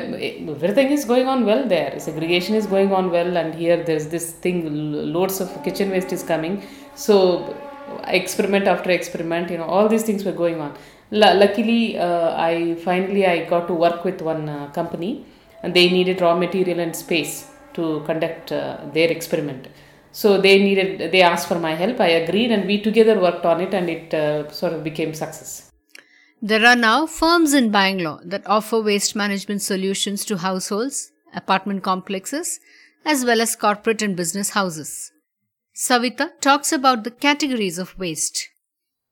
everything 0.54 0.92
is 0.92 1.04
going 1.04 1.28
on 1.28 1.46
well 1.46 1.68
there. 1.68 2.00
Segregation 2.00 2.56
is 2.56 2.66
going 2.66 2.94
on 2.94 3.12
well 3.12 3.36
and 3.42 3.54
here 3.54 3.84
there's 3.84 4.08
this 4.08 4.32
thing 4.32 4.58
loads 5.14 5.42
of 5.42 5.50
kitchen 5.66 5.90
waste 5.92 6.14
is 6.14 6.24
coming. 6.24 6.64
So 6.96 7.56
experiment 8.08 8.68
after 8.68 8.90
experiment 8.92 9.52
you 9.52 9.58
know 9.58 9.66
all 9.76 9.90
these 9.90 10.04
things 10.04 10.24
were 10.24 10.38
going 10.44 10.60
on. 10.62 10.72
Lu- 11.12 11.36
luckily 11.44 12.00
uh, 12.00 12.30
i 12.50 12.76
finally 12.88 13.26
i 13.28 13.44
got 13.54 13.68
to 13.68 13.74
work 13.74 14.06
with 14.06 14.22
one 14.22 14.48
uh, 14.48 14.68
company 14.80 15.26
and 15.62 15.74
they 15.74 15.90
needed 15.90 16.22
raw 16.22 16.36
material 16.46 16.80
and 16.80 16.96
space 16.96 17.34
to 17.74 18.02
conduct 18.06 18.54
uh, 18.54 18.78
their 18.94 19.10
experiment 19.12 19.68
so 20.12 20.40
they 20.46 20.58
needed 20.60 21.12
they 21.12 21.22
asked 21.22 21.48
for 21.48 21.60
my 21.60 21.74
help 21.74 22.00
i 22.00 22.08
agreed 22.22 22.52
and 22.52 22.66
we 22.66 22.78
together 22.88 23.20
worked 23.20 23.46
on 23.46 23.62
it 23.62 23.74
and 23.74 23.90
it 23.90 24.14
uh, 24.14 24.50
sort 24.52 24.74
of 24.74 24.84
became 24.84 25.14
success 25.14 25.72
There 26.44 26.66
are 26.66 26.76
now 26.76 27.06
firms 27.06 27.54
in 27.54 27.70
Bangalore 27.70 28.20
that 28.26 28.48
offer 28.48 28.82
waste 28.82 29.16
management 29.16 29.62
solutions 29.62 30.26
to 30.26 30.38
households, 30.38 31.12
apartment 31.36 31.84
complexes, 31.84 32.60
as 33.06 33.24
well 33.24 33.42
as 33.42 33.56
corporate 33.56 34.02
and 34.02 34.16
business 34.16 34.50
houses. 34.50 35.12
Savita 35.76 36.32
talks 36.42 36.72
about 36.72 37.04
the 37.04 37.12
categories 37.12 37.78
of 37.78 37.98
waste. 38.00 38.50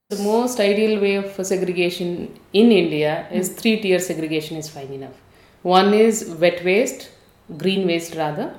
The 0.09 0.17
most 0.23 0.59
ideal 0.59 0.99
way 0.99 1.15
of 1.17 1.45
segregation 1.45 2.39
in 2.51 2.71
India 2.71 3.27
is 3.31 3.49
three 3.49 3.79
tier 3.79 3.99
segregation 3.99 4.57
is 4.57 4.67
fine 4.67 4.91
enough. 4.91 5.21
One 5.61 5.93
is 5.93 6.25
wet 6.25 6.65
waste, 6.65 7.09
green 7.57 7.85
waste 7.85 8.15
rather. 8.15 8.55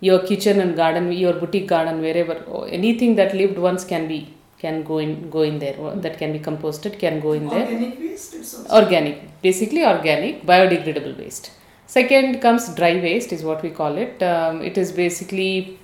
Your 0.00 0.20
kitchen 0.20 0.60
and 0.60 0.76
garden, 0.76 1.10
your 1.12 1.34
boutique 1.34 1.68
garden, 1.68 2.00
wherever 2.00 2.36
anything 2.68 3.16
that 3.16 3.34
lived 3.34 3.58
once 3.58 3.84
can 3.84 4.06
be 4.06 4.34
can 4.58 4.82
go 4.82 4.98
in 4.98 5.30
go 5.30 5.42
in 5.42 5.58
there. 5.58 5.76
or 5.78 5.94
That 5.96 6.18
can 6.18 6.32
be 6.32 6.38
composted, 6.38 6.98
can 6.98 7.20
go 7.20 7.32
in 7.32 7.48
there. 7.48 7.66
Organic 7.66 7.98
waste, 7.98 8.34
also 8.34 8.74
Organic, 8.80 9.42
basically 9.42 9.84
organic, 9.84 10.44
biodegradable 10.44 11.16
waste. 11.18 11.50
Second 11.86 12.40
comes 12.40 12.68
dry 12.74 12.94
waste, 13.00 13.32
is 13.32 13.42
what 13.42 13.62
we 13.62 13.70
call 13.70 13.96
it. 13.96 14.22
Um, 14.22 14.62
it 14.62 14.76
is 14.76 14.92
basically 14.92 15.78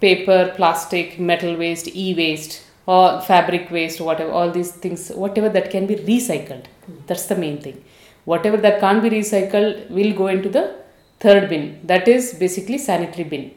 paper, 0.00 0.52
plastic, 0.56 1.18
metal 1.18 1.56
waste, 1.56 1.88
e 1.94 2.14
waste, 2.14 2.62
or 2.86 3.20
fabric 3.20 3.70
waste, 3.70 4.00
whatever, 4.00 4.30
all 4.30 4.50
these 4.50 4.72
things, 4.72 5.10
whatever 5.10 5.48
that 5.48 5.70
can 5.70 5.86
be 5.86 5.96
recycled. 5.96 6.64
That's 7.06 7.26
the 7.26 7.36
main 7.36 7.60
thing. 7.60 7.84
Whatever 8.24 8.56
that 8.58 8.80
can't 8.80 9.02
be 9.02 9.10
recycled 9.10 9.90
will 9.90 10.12
go 10.14 10.28
into 10.28 10.48
the 10.48 10.64
third 11.18 11.48
bin, 11.50 11.80
that 11.84 12.08
is 12.08 12.34
basically 12.34 12.78
sanitary 12.78 13.24
bin. 13.24 13.50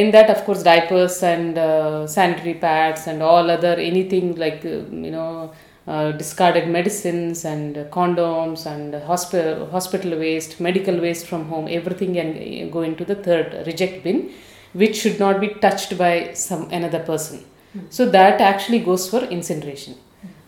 In 0.00 0.10
that, 0.10 0.28
of 0.28 0.44
course, 0.44 0.64
diapers 0.64 1.22
and 1.22 1.56
uh, 1.56 2.08
sanitary 2.08 2.54
pads 2.54 3.06
and 3.06 3.22
all 3.22 3.48
other 3.48 3.74
anything 3.90 4.34
like 4.34 4.64
uh, 4.64 4.80
you 5.06 5.12
know 5.16 5.52
uh, 5.86 6.10
discarded 6.22 6.66
medicines 6.68 7.44
and 7.44 7.76
condoms 7.96 8.66
and 8.66 8.94
hospital 9.10 9.66
hospital 9.70 10.18
waste, 10.18 10.58
medical 10.58 11.00
waste 11.00 11.26
from 11.28 11.44
home, 11.52 11.68
everything 11.70 12.14
can 12.14 12.70
go 12.70 12.82
into 12.82 13.04
the 13.04 13.14
third 13.14 13.64
reject 13.68 14.02
bin, 14.02 14.32
which 14.72 14.96
should 14.96 15.20
not 15.20 15.40
be 15.40 15.50
touched 15.66 15.96
by 15.96 16.32
some 16.32 16.68
another 16.70 17.02
person. 17.10 17.44
So 17.90 18.10
that 18.10 18.40
actually 18.40 18.80
goes 18.80 19.08
for 19.08 19.20
incineration. 19.38 19.94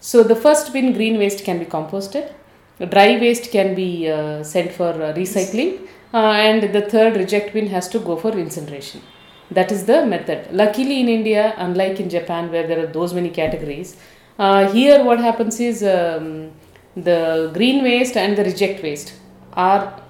So 0.01 0.25
the 0.25 0.37
first 0.37 0.73
bin, 0.73 0.93
green 0.93 1.19
waste, 1.19 1.45
can 1.45 1.61
be 1.61 1.67
composted. 1.67 2.33
Dry 2.95 3.11
waste 3.21 3.53
can 3.53 3.77
be 3.77 4.11
uh, 4.11 4.43
sent 4.43 4.73
for 4.73 4.93
recycling, 4.93 5.87
uh, 6.13 6.33
and 6.47 6.73
the 6.75 6.83
third 6.83 7.17
reject 7.17 7.53
bin 7.53 7.69
has 7.69 7.89
to 7.91 8.01
go 8.01 8.17
for 8.17 8.33
incineration. 8.47 9.03
That 9.51 9.71
is 9.71 9.85
the 9.85 10.05
method. 10.05 10.49
Luckily, 10.53 11.01
in 11.01 11.09
India, 11.09 11.55
unlike 11.57 12.01
in 12.01 12.09
Japan, 12.11 12.51
where 12.51 12.67
there 12.67 12.81
are 12.83 12.87
those 12.87 13.15
many 13.15 13.31
categories, 13.31 13.97
uh, 14.39 14.71
here 14.73 15.05
what 15.05 15.21
happens 15.21 15.61
is 15.61 15.83
um, 15.83 16.51
the 16.97 17.51
green 17.55 17.83
waste 17.85 18.17
and 18.17 18.37
the 18.37 18.45
reject 18.45 18.83
waste 18.83 19.15
are 19.53 20.03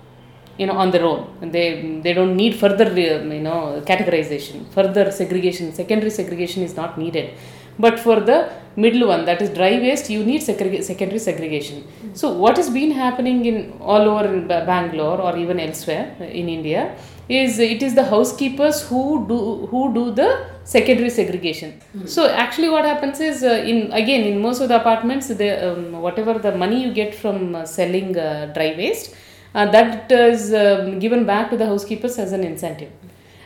you 0.59 0.67
know 0.67 0.73
on 0.73 0.91
their 0.91 1.05
own. 1.05 1.51
They 1.53 2.01
they 2.03 2.15
don't 2.15 2.35
need 2.35 2.55
further 2.57 2.87
um, 2.87 3.31
you 3.31 3.43
know 3.43 3.83
categorization. 3.87 4.67
Further 4.73 5.11
segregation 5.11 5.73
secondary 5.75 6.11
segregation 6.11 6.63
is 6.63 6.75
not 6.77 6.97
needed. 6.97 7.35
But 7.79 8.01
for 8.01 8.21
the 8.21 8.51
middle 8.75 9.09
one 9.09 9.27
that 9.27 9.43
is 9.43 9.51
dry 9.51 9.73
waste 9.79 10.09
you 10.09 10.25
need 10.25 10.41
segreg- 10.41 10.83
secondary 10.83 11.19
segregation. 11.19 11.87
So 12.15 12.33
what 12.33 12.57
has 12.57 12.71
been 12.71 12.91
happening 12.91 13.45
in 13.45 13.75
all 13.81 14.09
over 14.13 14.25
in 14.33 14.49
bangalore 14.49 15.21
or 15.21 15.37
even 15.37 15.61
elsewhere 15.61 16.07
in 16.21 16.49
india 16.49 16.97
is 17.29 17.59
it 17.59 17.83
is 17.83 17.95
the 17.95 18.05
housekeepers 18.05 18.83
who 18.89 19.27
do 19.29 19.67
who 19.71 19.93
do 19.95 20.11
the 20.13 20.47
secondary 20.65 21.11
segregation 21.11 21.81
so 22.05 22.29
actually 22.29 22.69
what 22.69 22.85
happens 22.85 23.21
is 23.21 23.43
uh, 23.43 23.71
in 23.71 23.91
again 23.93 24.25
in 24.25 24.41
most 24.41 24.61
of 24.61 24.69
the 24.69 24.77
apartments 24.81 25.29
the 25.29 25.51
um, 25.69 26.01
whatever 26.01 26.35
the 26.39 26.57
money 26.57 26.83
you 26.85 26.93
get 26.93 27.15
from 27.15 27.55
uh, 27.55 27.65
selling 27.65 28.17
uh, 28.17 28.47
dry 28.55 28.75
waste 28.77 29.15
uh, 29.57 29.65
that 29.71 30.13
is 30.13 30.53
um, 30.53 30.99
given 30.99 31.25
back 31.25 31.49
to 31.51 31.57
the 31.57 31.65
housekeepers 31.65 32.19
as 32.19 32.33
an 32.33 32.45
incentive. 32.45 32.93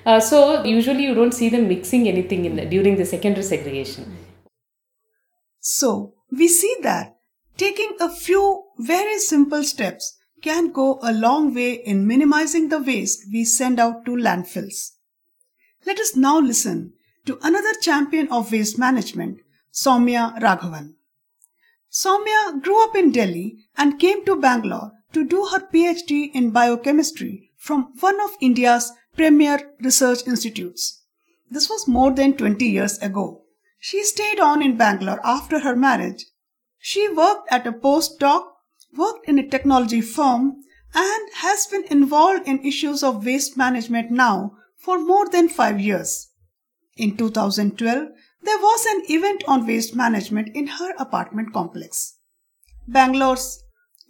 Uh, 0.05 0.19
so 0.19 0.65
usually 0.65 1.05
you 1.05 1.15
don't 1.15 1.33
see 1.33 1.49
them 1.49 1.69
mixing 1.69 2.09
anything 2.09 2.45
in 2.45 2.57
the, 2.57 2.67
during 2.67 2.97
the 2.97 3.07
secondary 3.07 3.45
segregation. 3.45 4.17
So, 5.61 6.15
we 6.33 6.49
see 6.49 6.75
that 6.83 7.17
taking 7.57 7.93
a 8.01 8.09
few 8.11 8.65
very 8.79 9.19
simple 9.19 9.63
steps 9.63 10.17
can 10.43 10.73
go 10.73 10.99
a 11.03 11.13
long 11.13 11.55
way 11.55 11.75
in 11.75 12.07
minimizing 12.07 12.69
the 12.69 12.81
waste 12.81 13.27
we 13.33 13.45
send 13.45 13.79
out 13.81 14.05
to 14.05 14.13
landfills. 14.13 14.93
Let 15.87 15.99
us 15.99 16.17
now 16.17 16.39
listen 16.41 16.93
to 17.27 17.39
another 17.43 17.75
champion 17.81 18.29
of 18.29 18.53
waste 18.53 18.79
management, 18.79 19.41
Soumya 19.73 20.39
Raghavan. 20.41 20.95
Soumya 21.91 22.63
grew 22.63 22.83
up 22.85 22.95
in 22.95 23.13
Delhi 23.13 23.59
and 23.77 23.99
came 23.99 24.25
to 24.25 24.37
Bangalore 24.37 24.93
to 25.13 25.25
do 25.25 25.47
her 25.47 25.61
PhD 25.61 26.31
in 26.33 26.51
biochemistry 26.51 27.51
from 27.57 27.93
one 28.01 28.21
of 28.21 28.31
India's 28.41 28.93
premier 29.17 29.73
research 29.81 30.27
institutes. 30.27 31.03
This 31.51 31.69
was 31.69 31.89
more 31.89 32.13
than 32.13 32.37
20 32.37 32.65
years 32.65 32.99
ago. 32.99 33.43
She 33.81 34.05
stayed 34.05 34.39
on 34.39 34.63
in 34.63 34.77
Bangalore 34.77 35.21
after 35.25 35.61
her 35.61 35.75
marriage. 35.75 36.27
She 36.79 37.09
worked 37.09 37.51
at 37.51 37.67
a 37.67 37.73
postdoc, 37.73 38.45
worked 38.97 39.29
in 39.29 39.39
a 39.39 39.49
technology 39.49 40.01
firm, 40.01 40.63
and 40.95 41.29
has 41.37 41.67
been 41.67 41.85
involved 41.85 42.47
in 42.49 42.65
issues 42.65 43.03
of 43.03 43.25
waste 43.25 43.57
management 43.57 44.11
now 44.11 44.53
for 44.79 44.99
more 44.99 45.29
than 45.29 45.49
five 45.49 45.81
years. 45.81 46.31
In 46.97 47.17
2012, 47.17 48.09
there 48.43 48.59
was 48.59 48.87
an 48.87 49.03
event 49.09 49.45
on 49.47 49.67
waste 49.67 49.95
management 49.95 50.49
in 50.55 50.67
her 50.67 50.93
apartment 50.99 51.53
complex. 51.53 52.17
Bangalore's 52.89 53.63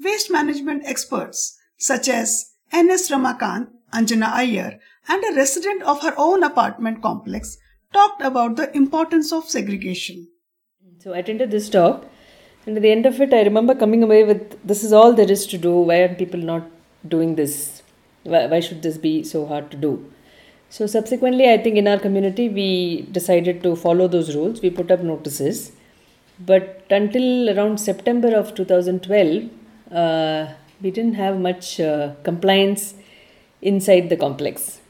waste 0.02 0.30
management 0.30 0.82
experts 0.86 1.58
such 1.76 2.08
as 2.08 2.52
N.S. 2.72 3.10
Ramakant, 3.10 3.68
Anjana 3.92 4.32
Iyer, 4.32 4.78
and 5.08 5.24
a 5.24 5.34
resident 5.34 5.82
of 5.82 6.02
her 6.02 6.14
own 6.16 6.42
apartment 6.42 7.02
complex, 7.02 7.56
talked 7.92 8.22
about 8.22 8.56
the 8.56 8.74
importance 8.76 9.32
of 9.32 9.48
segregation. 9.48 10.28
So 10.98 11.14
I 11.14 11.18
attended 11.18 11.50
this 11.50 11.68
talk, 11.68 12.06
and 12.66 12.76
at 12.76 12.82
the 12.82 12.90
end 12.90 13.06
of 13.06 13.20
it, 13.20 13.32
I 13.32 13.42
remember 13.42 13.74
coming 13.74 14.02
away 14.02 14.24
with 14.24 14.58
this 14.66 14.84
is 14.84 14.92
all 14.92 15.12
there 15.12 15.30
is 15.30 15.46
to 15.48 15.58
do. 15.58 15.72
Why 15.80 15.98
are 16.02 16.14
people 16.14 16.40
not 16.40 16.64
doing 17.08 17.34
this? 17.34 17.82
Why, 18.24 18.46
why 18.46 18.60
should 18.60 18.82
this 18.82 18.98
be 18.98 19.24
so 19.24 19.46
hard 19.46 19.70
to 19.70 19.76
do? 19.76 20.12
So, 20.68 20.86
subsequently, 20.86 21.50
I 21.50 21.58
think 21.58 21.76
in 21.76 21.88
our 21.88 21.98
community, 21.98 22.48
we 22.48 23.02
decided 23.10 23.62
to 23.64 23.74
follow 23.74 24.06
those 24.06 24.36
rules. 24.36 24.60
We 24.62 24.70
put 24.70 24.90
up 24.90 25.00
notices. 25.00 25.72
But 26.38 26.86
until 26.90 27.50
around 27.50 27.80
September 27.80 28.34
of 28.34 28.54
2012, 28.54 29.50
uh, 29.92 30.52
we 30.80 30.90
didn't 30.90 31.14
have 31.14 31.38
much 31.38 31.80
uh, 31.80 32.14
compliance 32.22 32.94
inside 33.60 34.08
the 34.08 34.16
complex. 34.16 34.80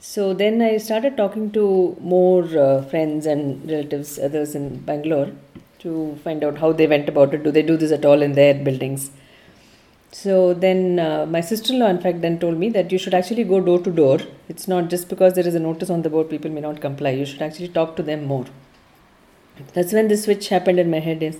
So 0.00 0.34
then 0.34 0.62
I 0.62 0.76
started 0.76 1.16
talking 1.16 1.50
to 1.52 1.96
more 2.00 2.44
uh, 2.56 2.82
friends 2.82 3.26
and 3.26 3.68
relatives, 3.68 4.18
others 4.18 4.54
in 4.54 4.80
Bangalore, 4.80 5.32
to 5.86 6.18
find 6.24 6.44
out 6.44 6.58
how 6.58 6.72
they 6.72 6.86
went 6.86 7.08
about 7.08 7.32
it. 7.34 7.42
Do 7.44 7.50
they 7.50 7.62
do 7.62 7.76
this 7.76 7.92
at 7.92 8.04
all 8.04 8.22
in 8.22 8.32
their 8.34 8.54
buildings? 8.54 9.10
So 10.12 10.54
then 10.54 10.98
uh, 10.98 11.26
my 11.26 11.40
sister-in-law, 11.40 11.88
in 11.88 12.00
fact, 12.00 12.20
then 12.20 12.38
told 12.38 12.58
me 12.58 12.68
that 12.70 12.90
you 12.90 12.98
should 12.98 13.14
actually 13.14 13.44
go 13.44 13.60
door 13.60 13.80
to 13.80 13.90
door. 13.90 14.18
It's 14.48 14.66
not 14.66 14.88
just 14.88 15.08
because 15.08 15.34
there 15.34 15.46
is 15.46 15.54
a 15.54 15.60
notice 15.60 15.90
on 15.90 16.02
the 16.02 16.10
board, 16.10 16.30
people 16.30 16.50
may 16.50 16.60
not 16.60 16.80
comply. 16.80 17.10
You 17.10 17.26
should 17.26 17.42
actually 17.42 17.68
talk 17.68 17.96
to 17.96 18.02
them 18.02 18.24
more. 18.24 18.46
That's 19.74 19.92
when 19.92 20.08
the 20.08 20.16
switch 20.16 20.48
happened 20.48 20.78
in 20.78 20.90
my 20.90 21.00
head. 21.00 21.22
Is 21.22 21.38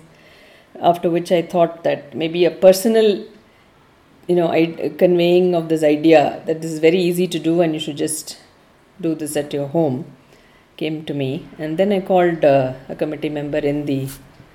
after 0.81 1.11
which 1.11 1.33
I 1.33 1.43
thought 1.43 1.85
that 1.85 2.15
maybe 2.15 2.45
a 2.45 2.51
personal, 2.51 3.25
you 4.29 4.37
know, 4.37 4.49
I, 4.49 4.93
conveying 4.99 5.55
of 5.55 5.69
this 5.69 5.83
idea 5.83 6.43
that 6.47 6.61
this 6.61 6.71
is 6.73 6.79
very 6.79 6.99
easy 6.99 7.27
to 7.29 7.39
do 7.39 7.61
and 7.63 7.75
you 7.75 7.81
should 7.81 7.97
just 7.97 8.39
do 9.01 9.15
this 9.15 9.37
at 9.37 9.53
your 9.53 9.69
home 9.69 10.05
came 10.77 11.05
to 11.07 11.15
me. 11.15 11.47
And 11.59 11.79
then 11.79 11.93
I 11.93 12.01
called 12.01 12.45
uh, 12.45 12.75
a 12.89 12.95
committee 12.95 13.29
member 13.29 13.59
in 13.59 13.87
the 13.87 14.09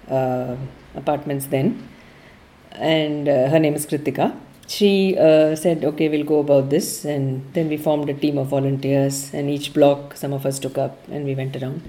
uh, 0.10 0.56
apartments 0.96 1.48
then, 1.48 1.88
and 2.72 3.28
uh, 3.28 3.50
her 3.50 3.60
name 3.60 3.76
is 3.76 3.86
Kritika. 3.86 4.36
She 4.68 5.18
uh, 5.18 5.56
said, 5.56 5.84
Okay, 5.84 6.08
we'll 6.08 6.24
go 6.24 6.40
about 6.40 6.70
this. 6.70 7.04
And 7.04 7.54
then 7.54 7.68
we 7.68 7.76
formed 7.76 8.10
a 8.10 8.14
team 8.14 8.38
of 8.38 8.48
volunteers, 8.48 9.34
and 9.34 9.50
each 9.50 9.74
block 9.74 10.16
some 10.16 10.32
of 10.32 10.46
us 10.46 10.60
took 10.60 10.78
up, 10.78 10.98
and 11.10 11.26
we 11.26 11.36
went 11.36 11.56
around. 11.58 11.82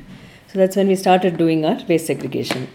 So 0.52 0.58
that's 0.58 0.76
when 0.76 0.88
we 0.88 0.96
started 0.96 1.36
doing 1.36 1.64
our 1.64 1.78
waste 1.88 2.06
segregation. 2.06 2.68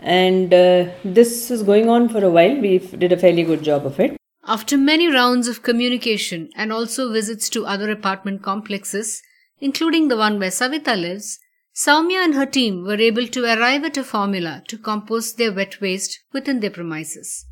And 0.00 0.52
uh, 0.52 0.90
this 1.04 1.50
was 1.50 1.62
going 1.62 1.88
on 1.88 2.08
for 2.08 2.24
a 2.24 2.30
while. 2.30 2.56
We 2.60 2.78
did 2.78 3.12
a 3.12 3.16
fairly 3.16 3.44
good 3.44 3.62
job 3.62 3.86
of 3.86 4.00
it. 4.00 4.16
After 4.44 4.76
many 4.76 5.06
rounds 5.06 5.46
of 5.46 5.62
communication 5.62 6.50
and 6.56 6.72
also 6.72 7.12
visits 7.12 7.48
to 7.50 7.64
other 7.66 7.90
apartment 7.90 8.42
complexes, 8.42 9.22
including 9.60 10.08
the 10.08 10.16
one 10.16 10.40
where 10.40 10.50
Savita 10.50 11.00
lives, 11.00 11.38
Soumya 11.74 12.24
and 12.24 12.34
her 12.34 12.46
team 12.46 12.84
were 12.84 13.00
able 13.00 13.26
to 13.28 13.44
arrive 13.44 13.84
at 13.84 13.96
a 13.96 14.04
formula 14.04 14.62
to 14.68 14.76
compost 14.76 15.38
their 15.38 15.52
wet 15.52 15.80
waste 15.80 16.20
within 16.32 16.60
their 16.60 16.70
premises. 16.70 17.46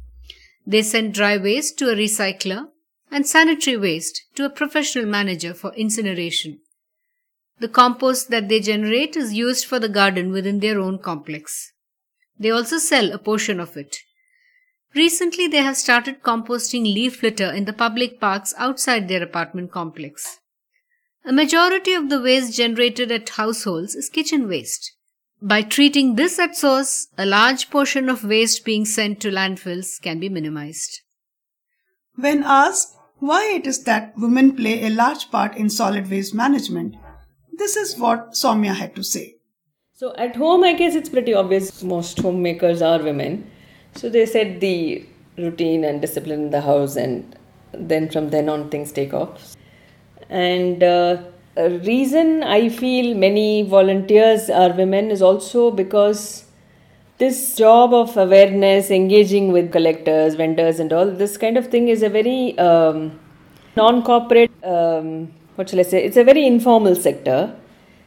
They 0.66 0.82
sent 0.82 1.14
dry 1.14 1.38
waste 1.38 1.78
to 1.78 1.90
a 1.90 1.94
recycler 1.94 2.68
and 3.10 3.26
sanitary 3.26 3.76
waste 3.76 4.22
to 4.34 4.44
a 4.44 4.50
professional 4.50 5.06
manager 5.06 5.54
for 5.54 5.74
incineration. 5.74 6.60
The 7.60 7.68
compost 7.68 8.30
that 8.30 8.48
they 8.48 8.60
generate 8.60 9.16
is 9.16 9.34
used 9.34 9.64
for 9.64 9.78
the 9.78 9.88
garden 9.88 10.32
within 10.32 10.60
their 10.60 10.80
own 10.80 10.98
complex. 10.98 11.72
They 12.38 12.50
also 12.50 12.78
sell 12.78 13.12
a 13.12 13.18
portion 13.18 13.60
of 13.60 13.76
it. 13.76 13.96
Recently, 14.94 15.46
they 15.46 15.58
have 15.58 15.76
started 15.76 16.22
composting 16.22 16.82
leaf 16.82 17.22
litter 17.22 17.50
in 17.52 17.64
the 17.64 17.72
public 17.72 18.18
parks 18.18 18.52
outside 18.58 19.08
their 19.08 19.22
apartment 19.22 19.70
complex. 19.70 20.39
A 21.24 21.32
majority 21.32 21.92
of 21.92 22.08
the 22.08 22.20
waste 22.20 22.56
generated 22.56 23.12
at 23.12 23.28
households 23.28 23.94
is 23.94 24.08
kitchen 24.08 24.48
waste. 24.48 24.92
By 25.42 25.62
treating 25.62 26.16
this 26.16 26.38
at 26.38 26.56
source, 26.56 27.08
a 27.18 27.26
large 27.26 27.70
portion 27.70 28.08
of 28.08 28.24
waste 28.24 28.64
being 28.64 28.86
sent 28.86 29.20
to 29.20 29.30
landfills 29.30 30.00
can 30.00 30.18
be 30.18 30.30
minimized. 30.30 31.02
When 32.16 32.42
asked 32.42 32.96
why 33.18 33.52
it 33.54 33.66
is 33.66 33.84
that 33.84 34.14
women 34.16 34.56
play 34.56 34.84
a 34.84 34.90
large 34.90 35.30
part 35.30 35.56
in 35.56 35.68
solid 35.68 36.10
waste 36.10 36.34
management, 36.34 36.96
this 37.52 37.76
is 37.76 37.98
what 37.98 38.32
Soumya 38.32 38.74
had 38.74 38.96
to 38.96 39.04
say. 39.04 39.36
So 39.92 40.14
at 40.16 40.36
home, 40.36 40.64
I 40.64 40.72
guess 40.72 40.94
it's 40.94 41.10
pretty 41.10 41.34
obvious 41.34 41.82
most 41.82 42.18
homemakers 42.18 42.80
are 42.80 43.02
women. 43.02 43.50
So 43.94 44.08
they 44.08 44.24
set 44.24 44.60
the 44.60 45.06
routine 45.36 45.84
and 45.84 46.00
discipline 46.00 46.44
in 46.44 46.50
the 46.50 46.62
house, 46.62 46.96
and 46.96 47.36
then 47.72 48.08
from 48.08 48.30
then 48.30 48.48
on, 48.48 48.70
things 48.70 48.92
take 48.92 49.12
off. 49.12 49.54
And 50.30 50.82
uh, 50.82 51.22
reason 51.56 52.44
I 52.44 52.68
feel 52.68 53.16
many 53.16 53.62
volunteers 53.62 54.48
are 54.48 54.72
women 54.72 55.10
is 55.10 55.22
also 55.22 55.72
because 55.72 56.44
this 57.18 57.56
job 57.56 57.92
of 57.92 58.16
awareness, 58.16 58.90
engaging 58.90 59.52
with 59.52 59.72
collectors, 59.72 60.36
vendors, 60.36 60.80
and 60.80 60.92
all 60.92 61.10
this 61.10 61.36
kind 61.36 61.58
of 61.58 61.66
thing 61.66 61.88
is 61.88 62.02
a 62.02 62.08
very 62.08 62.56
um, 62.58 63.18
non 63.76 64.02
corporate, 64.02 64.52
um, 64.64 65.30
what 65.56 65.68
shall 65.68 65.80
I 65.80 65.82
say, 65.82 66.04
it's 66.04 66.16
a 66.16 66.24
very 66.24 66.46
informal 66.46 66.94
sector. 66.94 67.54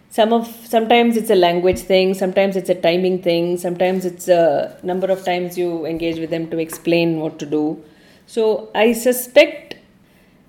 Some 0.10 0.32
of 0.32 0.48
sometimes 0.48 1.18
it's 1.18 1.32
a 1.32 1.36
language 1.36 1.80
thing 1.80 2.14
sometimes 2.14 2.56
it's 2.56 2.70
a 2.70 2.76
timing 2.76 3.24
thing 3.24 3.58
sometimes 3.58 4.06
it's 4.06 4.28
a 4.28 4.78
number 4.84 5.08
of 5.08 5.26
times 5.26 5.58
you 5.58 5.88
engage 5.88 6.20
with 6.20 6.30
them 6.30 6.52
to 6.52 6.60
explain 6.60 7.20
what 7.20 7.40
to 7.40 7.48
do. 7.48 7.84
So 8.28 8.70
i 8.76 8.94
suspect 8.94 9.76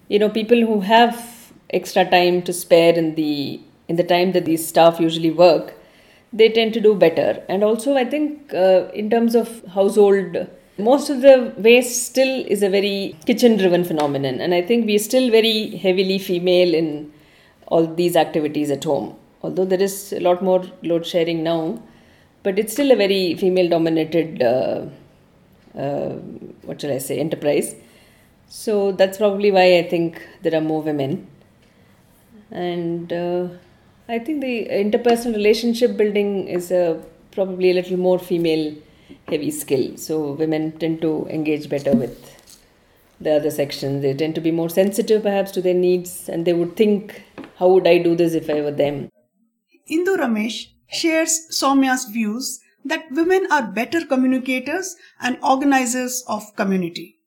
you 0.08 0.18
know 0.18 0.28
people 0.28 0.60
who 0.60 0.80
have 0.80 1.33
extra 1.80 2.04
time 2.16 2.42
to 2.48 2.52
spare 2.52 2.94
in 3.02 3.14
the 3.20 3.60
in 3.88 3.96
the 3.96 4.08
time 4.14 4.32
that 4.32 4.44
these 4.50 4.66
staff 4.72 5.00
usually 5.06 5.30
work 5.30 5.74
they 6.32 6.48
tend 6.58 6.72
to 6.76 6.80
do 6.88 6.92
better 7.06 7.30
and 7.48 7.62
also 7.68 7.96
i 8.02 8.04
think 8.04 8.54
uh, 8.64 8.80
in 9.00 9.08
terms 9.14 9.34
of 9.42 9.48
household 9.78 10.38
most 10.90 11.10
of 11.14 11.20
the 11.26 11.34
waste 11.66 11.96
still 12.10 12.32
is 12.54 12.62
a 12.62 12.70
very 12.78 12.96
kitchen 13.26 13.52
driven 13.60 13.84
phenomenon 13.90 14.40
and 14.40 14.54
i 14.60 14.62
think 14.70 14.86
we're 14.86 15.06
still 15.10 15.28
very 15.38 15.58
heavily 15.84 16.18
female 16.30 16.72
in 16.82 16.88
all 17.68 17.86
these 18.00 18.16
activities 18.24 18.70
at 18.78 18.84
home 18.92 19.14
although 19.44 19.66
there 19.72 19.82
is 19.88 19.96
a 20.18 20.20
lot 20.20 20.42
more 20.42 20.62
load 20.82 21.06
sharing 21.06 21.42
now, 21.42 21.78
but 22.42 22.58
it's 22.58 22.72
still 22.72 22.90
a 22.90 22.96
very 22.96 23.34
female 23.34 23.68
dominated, 23.68 24.42
uh, 24.42 24.86
uh, 25.78 26.14
what 26.68 26.80
shall 26.80 26.92
I 26.92 26.98
say, 26.98 27.18
enterprise. 27.18 27.74
So 28.48 28.92
that's 28.92 29.18
probably 29.18 29.50
why 29.50 29.78
I 29.78 29.82
think 29.82 30.20
there 30.42 30.54
are 30.54 30.62
more 30.72 30.82
women. 30.82 31.26
And 32.54 33.12
uh, 33.12 33.48
I 34.08 34.20
think 34.20 34.40
the 34.40 34.68
interpersonal 34.70 35.34
relationship 35.34 35.96
building 35.96 36.46
is 36.46 36.70
a, 36.70 37.02
probably 37.32 37.70
a 37.70 37.74
little 37.74 37.96
more 37.96 38.18
female 38.18 38.74
heavy 39.28 39.50
skill. 39.50 39.96
So 39.96 40.32
women 40.32 40.72
tend 40.78 41.00
to 41.02 41.26
engage 41.28 41.68
better 41.68 41.92
with 41.92 42.30
the 43.20 43.36
other 43.36 43.50
sections. 43.50 44.02
They 44.02 44.14
tend 44.14 44.36
to 44.36 44.40
be 44.40 44.52
more 44.52 44.68
sensitive 44.68 45.22
perhaps 45.22 45.50
to 45.52 45.62
their 45.62 45.74
needs 45.74 46.28
and 46.28 46.44
they 46.44 46.52
would 46.52 46.76
think, 46.76 47.22
how 47.56 47.68
would 47.68 47.86
I 47.88 47.98
do 47.98 48.14
this 48.14 48.34
if 48.34 48.48
I 48.48 48.60
were 48.60 48.70
them? 48.70 49.10
Indu 49.90 50.16
Ramesh 50.16 50.68
shares 50.88 51.48
Soumya's 51.50 52.04
views 52.04 52.60
that 52.84 53.10
women 53.10 53.48
are 53.50 53.62
better 53.66 54.04
communicators 54.06 54.96
and 55.20 55.38
organizers 55.42 56.22
of 56.28 56.54
community. 56.54 57.18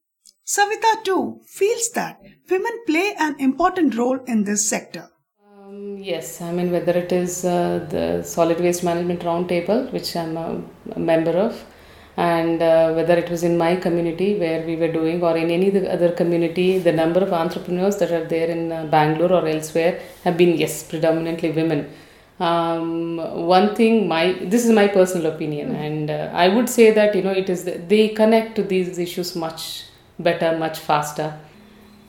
Savita 0.45 1.03
too 1.03 1.41
feels 1.45 1.89
that 1.91 2.21
women 2.49 2.79
play 2.85 3.13
an 3.19 3.35
important 3.39 3.95
role 3.97 4.19
in 4.25 4.45
this 4.45 4.67
sector. 4.67 5.09
Yes, 5.95 6.41
I 6.41 6.51
mean, 6.51 6.71
whether 6.71 6.91
it 6.91 7.11
is 7.11 7.45
uh, 7.45 7.85
the 7.89 8.21
Solid 8.23 8.59
Waste 8.59 8.83
Management 8.83 9.21
Roundtable, 9.21 9.91
which 9.93 10.15
I'm 10.17 10.35
a, 10.35 10.61
a 10.91 10.99
member 10.99 11.31
of, 11.31 11.63
and 12.17 12.61
uh, 12.61 12.91
whether 12.93 13.13
it 13.13 13.29
was 13.29 13.43
in 13.43 13.57
my 13.57 13.75
community 13.75 14.37
where 14.39 14.65
we 14.65 14.75
were 14.75 14.91
doing 14.91 15.21
or 15.23 15.37
in 15.37 15.49
any 15.51 15.69
other 15.87 16.11
community 16.11 16.79
the 16.79 16.91
number 16.91 17.19
of 17.19 17.31
entrepreneurs 17.31 17.97
that 17.97 18.11
are 18.11 18.25
there 18.25 18.49
in 18.49 18.71
uh, 18.71 18.85
bangalore 18.87 19.33
or 19.33 19.47
elsewhere 19.47 20.01
have 20.23 20.35
been 20.35 20.57
yes 20.57 20.83
predominantly 20.83 21.51
women. 21.51 21.89
Um, 22.39 23.17
one 23.47 23.75
thing 23.75 24.07
my 24.07 24.33
this 24.41 24.65
is 24.65 24.71
my 24.71 24.87
personal 24.87 25.31
opinion 25.31 25.69
mm-hmm. 25.69 25.85
and 25.87 26.11
uh, 26.11 26.29
i 26.33 26.47
would 26.47 26.69
say 26.69 26.91
that 26.91 27.15
you 27.15 27.23
know 27.23 27.31
it 27.31 27.49
is 27.49 27.63
the, 27.63 27.79
they 27.93 28.09
connect 28.09 28.55
to 28.57 28.63
these 28.63 28.99
issues 28.99 29.35
much 29.35 29.85
better 30.19 30.57
much 30.57 30.79
faster. 30.79 31.39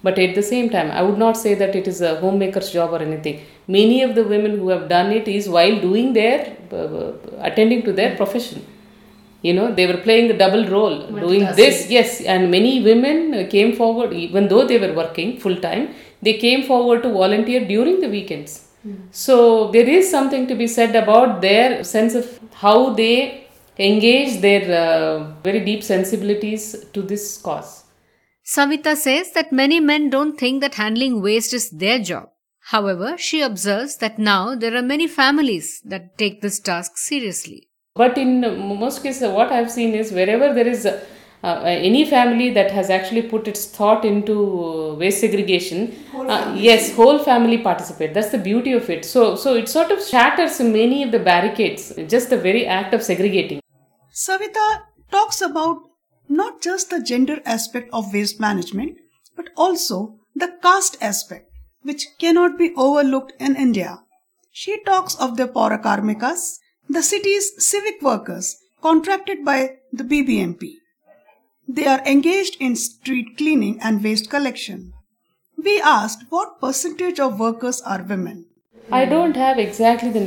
But 0.02 0.18
at 0.18 0.34
the 0.34 0.42
same 0.42 0.68
time 0.70 0.90
i 0.90 1.02
would 1.02 1.18
not 1.18 1.36
say 1.36 1.54
that 1.54 1.74
it 1.74 1.88
is 1.88 2.00
a 2.00 2.16
homemaker's 2.20 2.70
job 2.72 2.92
or 2.92 2.98
anything 2.98 3.40
many 3.76 4.02
of 4.06 4.14
the 4.18 4.24
women 4.32 4.52
who 4.58 4.68
have 4.74 4.88
done 4.96 5.10
it 5.18 5.26
is 5.36 5.48
while 5.56 5.76
doing 5.88 6.12
their 6.12 6.38
uh, 6.72 7.12
attending 7.48 7.82
to 7.86 7.92
their 7.92 8.12
profession 8.20 8.60
you 9.46 9.52
know 9.56 9.66
they 9.78 9.86
were 9.90 10.00
playing 10.06 10.28
a 10.34 10.38
double 10.44 10.64
role 10.76 10.96
doing 11.24 11.44
this 11.60 11.76
yes 11.96 12.20
and 12.34 12.50
many 12.56 12.72
women 12.90 13.18
came 13.56 13.72
forward 13.80 14.12
even 14.12 14.48
though 14.52 14.64
they 14.70 14.78
were 14.84 14.94
working 15.02 15.38
full 15.44 15.58
time 15.68 15.84
they 16.26 16.34
came 16.46 16.62
forward 16.70 17.02
to 17.04 17.10
volunteer 17.22 17.60
during 17.74 18.00
the 18.04 18.10
weekends 18.16 18.54
so 19.10 19.70
there 19.72 19.88
is 19.88 20.10
something 20.10 20.46
to 20.46 20.54
be 20.54 20.66
said 20.66 20.94
about 20.94 21.40
their 21.40 21.84
sense 21.84 22.14
of 22.14 22.26
how 22.52 22.94
they 22.94 23.48
engage 23.78 24.40
their 24.40 24.62
uh, 24.84 25.32
very 25.42 25.60
deep 25.64 25.82
sensibilities 25.82 26.84
to 26.92 27.02
this 27.02 27.38
cause. 27.38 27.84
Savita 28.44 28.96
says 28.96 29.32
that 29.32 29.52
many 29.52 29.78
men 29.78 30.10
don't 30.10 30.38
think 30.38 30.60
that 30.62 30.74
handling 30.74 31.20
waste 31.20 31.52
is 31.52 31.70
their 31.70 31.98
job. 31.98 32.28
However, 32.72 33.16
she 33.16 33.40
observes 33.40 33.96
that 33.96 34.18
now 34.18 34.54
there 34.54 34.76
are 34.76 34.82
many 34.82 35.06
families 35.06 35.80
that 35.86 36.18
take 36.18 36.42
this 36.42 36.60
task 36.60 36.98
seriously. 36.98 37.68
But 37.94 38.18
in 38.18 38.40
most 38.78 39.02
cases, 39.02 39.30
what 39.32 39.50
I've 39.50 39.70
seen 39.70 39.94
is 39.94 40.12
wherever 40.12 40.52
there 40.52 40.68
is 40.68 40.84
uh, 40.84 41.02
uh, 41.42 41.62
any 41.64 42.04
family 42.04 42.50
that 42.50 42.70
has 42.70 42.90
actually 42.90 43.22
put 43.22 43.48
its 43.48 43.64
thought 43.64 44.04
into 44.04 44.96
waste 44.96 45.20
segregation, 45.20 45.94
uh, 46.14 46.54
yes, 46.58 46.94
whole 46.94 47.18
family 47.18 47.56
participate. 47.56 48.12
That's 48.12 48.32
the 48.32 48.38
beauty 48.38 48.72
of 48.72 48.90
it. 48.90 49.06
So, 49.06 49.34
so 49.34 49.54
it 49.54 49.70
sort 49.70 49.90
of 49.90 50.04
shatters 50.04 50.60
many 50.60 51.02
of 51.04 51.10
the 51.10 51.20
barricades. 51.20 51.94
Just 52.06 52.28
the 52.28 52.36
very 52.36 52.66
act 52.66 52.92
of 52.92 53.02
segregating. 53.02 53.62
Savita 54.12 54.82
talks 55.10 55.40
about 55.40 55.78
not 56.28 56.60
just 56.60 56.90
the 56.90 57.02
gender 57.02 57.40
aspect 57.46 57.88
of 57.94 58.12
waste 58.12 58.38
management, 58.38 58.98
but 59.36 59.48
also 59.56 60.18
the 60.36 60.52
caste 60.62 60.98
aspect, 61.00 61.47
which 61.88 62.06
cannot 62.22 62.58
be 62.58 62.72
overlooked 62.76 63.32
in 63.40 63.56
India. 63.56 64.00
She 64.52 64.78
talks 64.84 65.14
of 65.26 65.36
the 65.38 65.46
Paurakarmikas, 65.48 66.58
the 66.88 67.02
city's 67.02 67.46
civic 67.66 68.02
workers 68.02 68.56
contracted 68.82 69.44
by 69.44 69.58
the 69.92 70.04
BBMP. 70.04 70.74
They 71.66 71.86
are 71.86 72.04
engaged 72.06 72.56
in 72.60 72.76
street 72.76 73.36
cleaning 73.38 73.78
and 73.80 74.04
waste 74.04 74.30
collection. 74.30 74.92
We 75.56 75.80
asked 75.80 76.24
what 76.28 76.60
percentage 76.60 77.18
of 77.20 77.40
workers 77.40 77.80
are 77.80 78.02
women. 78.02 78.46
I 78.92 79.04
don't 79.04 79.36
have 79.36 79.58
exactly 79.58 80.10
the 80.10 80.26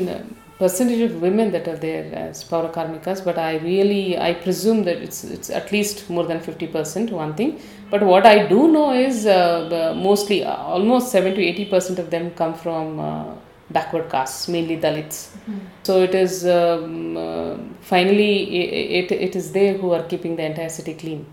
percentage 0.61 1.01
of 1.09 1.13
women 1.25 1.51
that 1.55 1.67
are 1.67 1.79
there 1.87 2.05
as 2.23 2.43
Paura 2.49 2.71
Karmikas, 2.71 3.19
but 3.27 3.37
I 3.49 3.57
really, 3.69 4.17
I 4.29 4.33
presume 4.33 4.83
that 4.87 4.97
it's, 5.05 5.23
it's 5.23 5.49
at 5.49 5.71
least 5.71 6.09
more 6.09 6.25
than 6.31 6.39
50%, 6.39 7.09
one 7.09 7.33
thing. 7.33 7.59
But 7.89 8.03
what 8.03 8.25
I 8.27 8.45
do 8.47 8.71
know 8.71 8.93
is 8.93 9.25
uh, 9.25 9.93
mostly, 9.97 10.43
uh, 10.43 10.55
almost 10.55 11.11
7 11.11 11.33
to 11.33 11.41
80% 11.41 11.97
of 11.97 12.11
them 12.11 12.29
come 12.41 12.53
from 12.53 12.99
uh, 12.99 13.33
backward 13.71 14.09
castes, 14.11 14.47
mainly 14.47 14.77
Dalits. 14.77 15.17
Mm-hmm. 15.29 15.59
So 15.83 16.03
it 16.03 16.13
is 16.13 16.45
um, 16.45 17.17
uh, 17.17 17.57
finally 17.81 18.33
it, 18.59 19.11
it, 19.11 19.21
it 19.29 19.35
is 19.35 19.51
they 19.51 19.75
who 19.77 19.91
are 19.93 20.03
keeping 20.03 20.35
the 20.35 20.43
entire 20.43 20.69
city 20.69 20.93
clean 20.93 21.25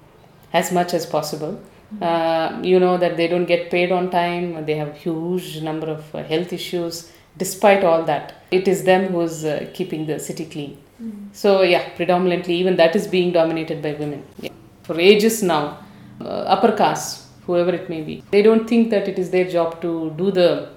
as 0.53 0.73
much 0.73 0.95
as 0.95 1.05
possible. 1.05 1.61
Mm-hmm. 1.95 2.03
Uh, 2.03 2.63
you 2.63 2.81
know 2.81 2.97
that 2.97 3.17
they 3.19 3.29
don't 3.29 3.47
get 3.47 3.71
paid 3.71 3.93
on 3.93 4.11
time. 4.11 4.65
They 4.65 4.77
have 4.77 4.97
huge 4.97 5.61
number 5.63 5.89
of 5.89 6.15
uh, 6.15 6.23
health 6.23 6.53
issues. 6.53 7.13
Despite 7.39 7.85
all 7.85 8.05
that, 8.05 8.35
it 8.51 8.69
is 8.69 8.85
them 8.85 9.13
who's 9.13 9.45
uh, 9.45 9.71
keeping 9.75 10.07
the 10.07 10.19
city 10.19 10.45
clean. 10.45 10.73
Mm-hmm. 11.03 11.29
So 11.33 11.63
yeah, 11.63 11.89
predominantly 11.97 12.55
even 12.55 12.77
that 12.77 12.97
is 12.97 13.07
being 13.07 13.33
dominated 13.33 13.83
by 13.83 13.93
women. 13.95 14.25
Yeah. 14.41 14.51
For 14.83 14.99
ages 14.99 15.43
now, 15.43 15.79
uh, 16.21 16.55
upper 16.55 16.73
caste, 16.77 17.27
whoever 17.47 17.73
it 17.75 17.89
may 17.89 18.03
be, 18.03 18.25
they 18.31 18.43
don't 18.43 18.69
think 18.69 18.91
that 18.91 19.09
it 19.09 19.19
is 19.19 19.31
their 19.31 19.49
job 19.49 19.81
to 19.83 20.11
do 20.17 20.31
the 20.31 20.71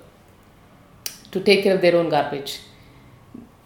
to 1.31 1.39
take 1.39 1.63
care 1.63 1.75
of 1.75 1.81
their 1.81 1.95
own 1.95 2.09
garbage. 2.09 2.59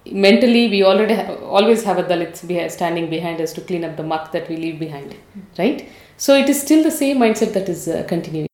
Mentally, 0.06 0.70
we 0.70 0.84
already 0.84 1.16
have, 1.16 1.42
always 1.42 1.84
have 1.84 1.98
a 1.98 2.04
Dalit 2.04 2.72
standing 2.72 3.10
behind 3.10 3.42
us 3.42 3.52
to 3.54 3.62
clean 3.62 3.84
up 3.84 3.98
the 3.98 4.04
muck 4.04 4.32
that 4.34 4.48
we 4.48 4.56
leave 4.56 4.80
behind, 4.80 5.16
right? 5.58 5.90
So 6.18 6.36
it 6.36 6.48
is 6.48 6.62
still 6.62 6.84
the 6.84 6.92
same 6.92 7.18
mindset 7.18 7.54
that 7.54 7.68
is 7.68 7.88
uh, 7.88 8.04
continuing. 8.08 8.48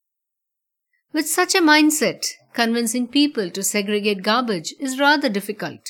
With 1.13 1.27
such 1.27 1.54
a 1.56 1.62
mindset, 1.62 2.25
convincing 2.55 3.07
people 3.18 3.48
to 3.50 3.62
segregate 3.62 4.22
garbage 4.22 4.70
is 4.81 4.98
rather 4.98 5.31
difficult. 5.38 5.85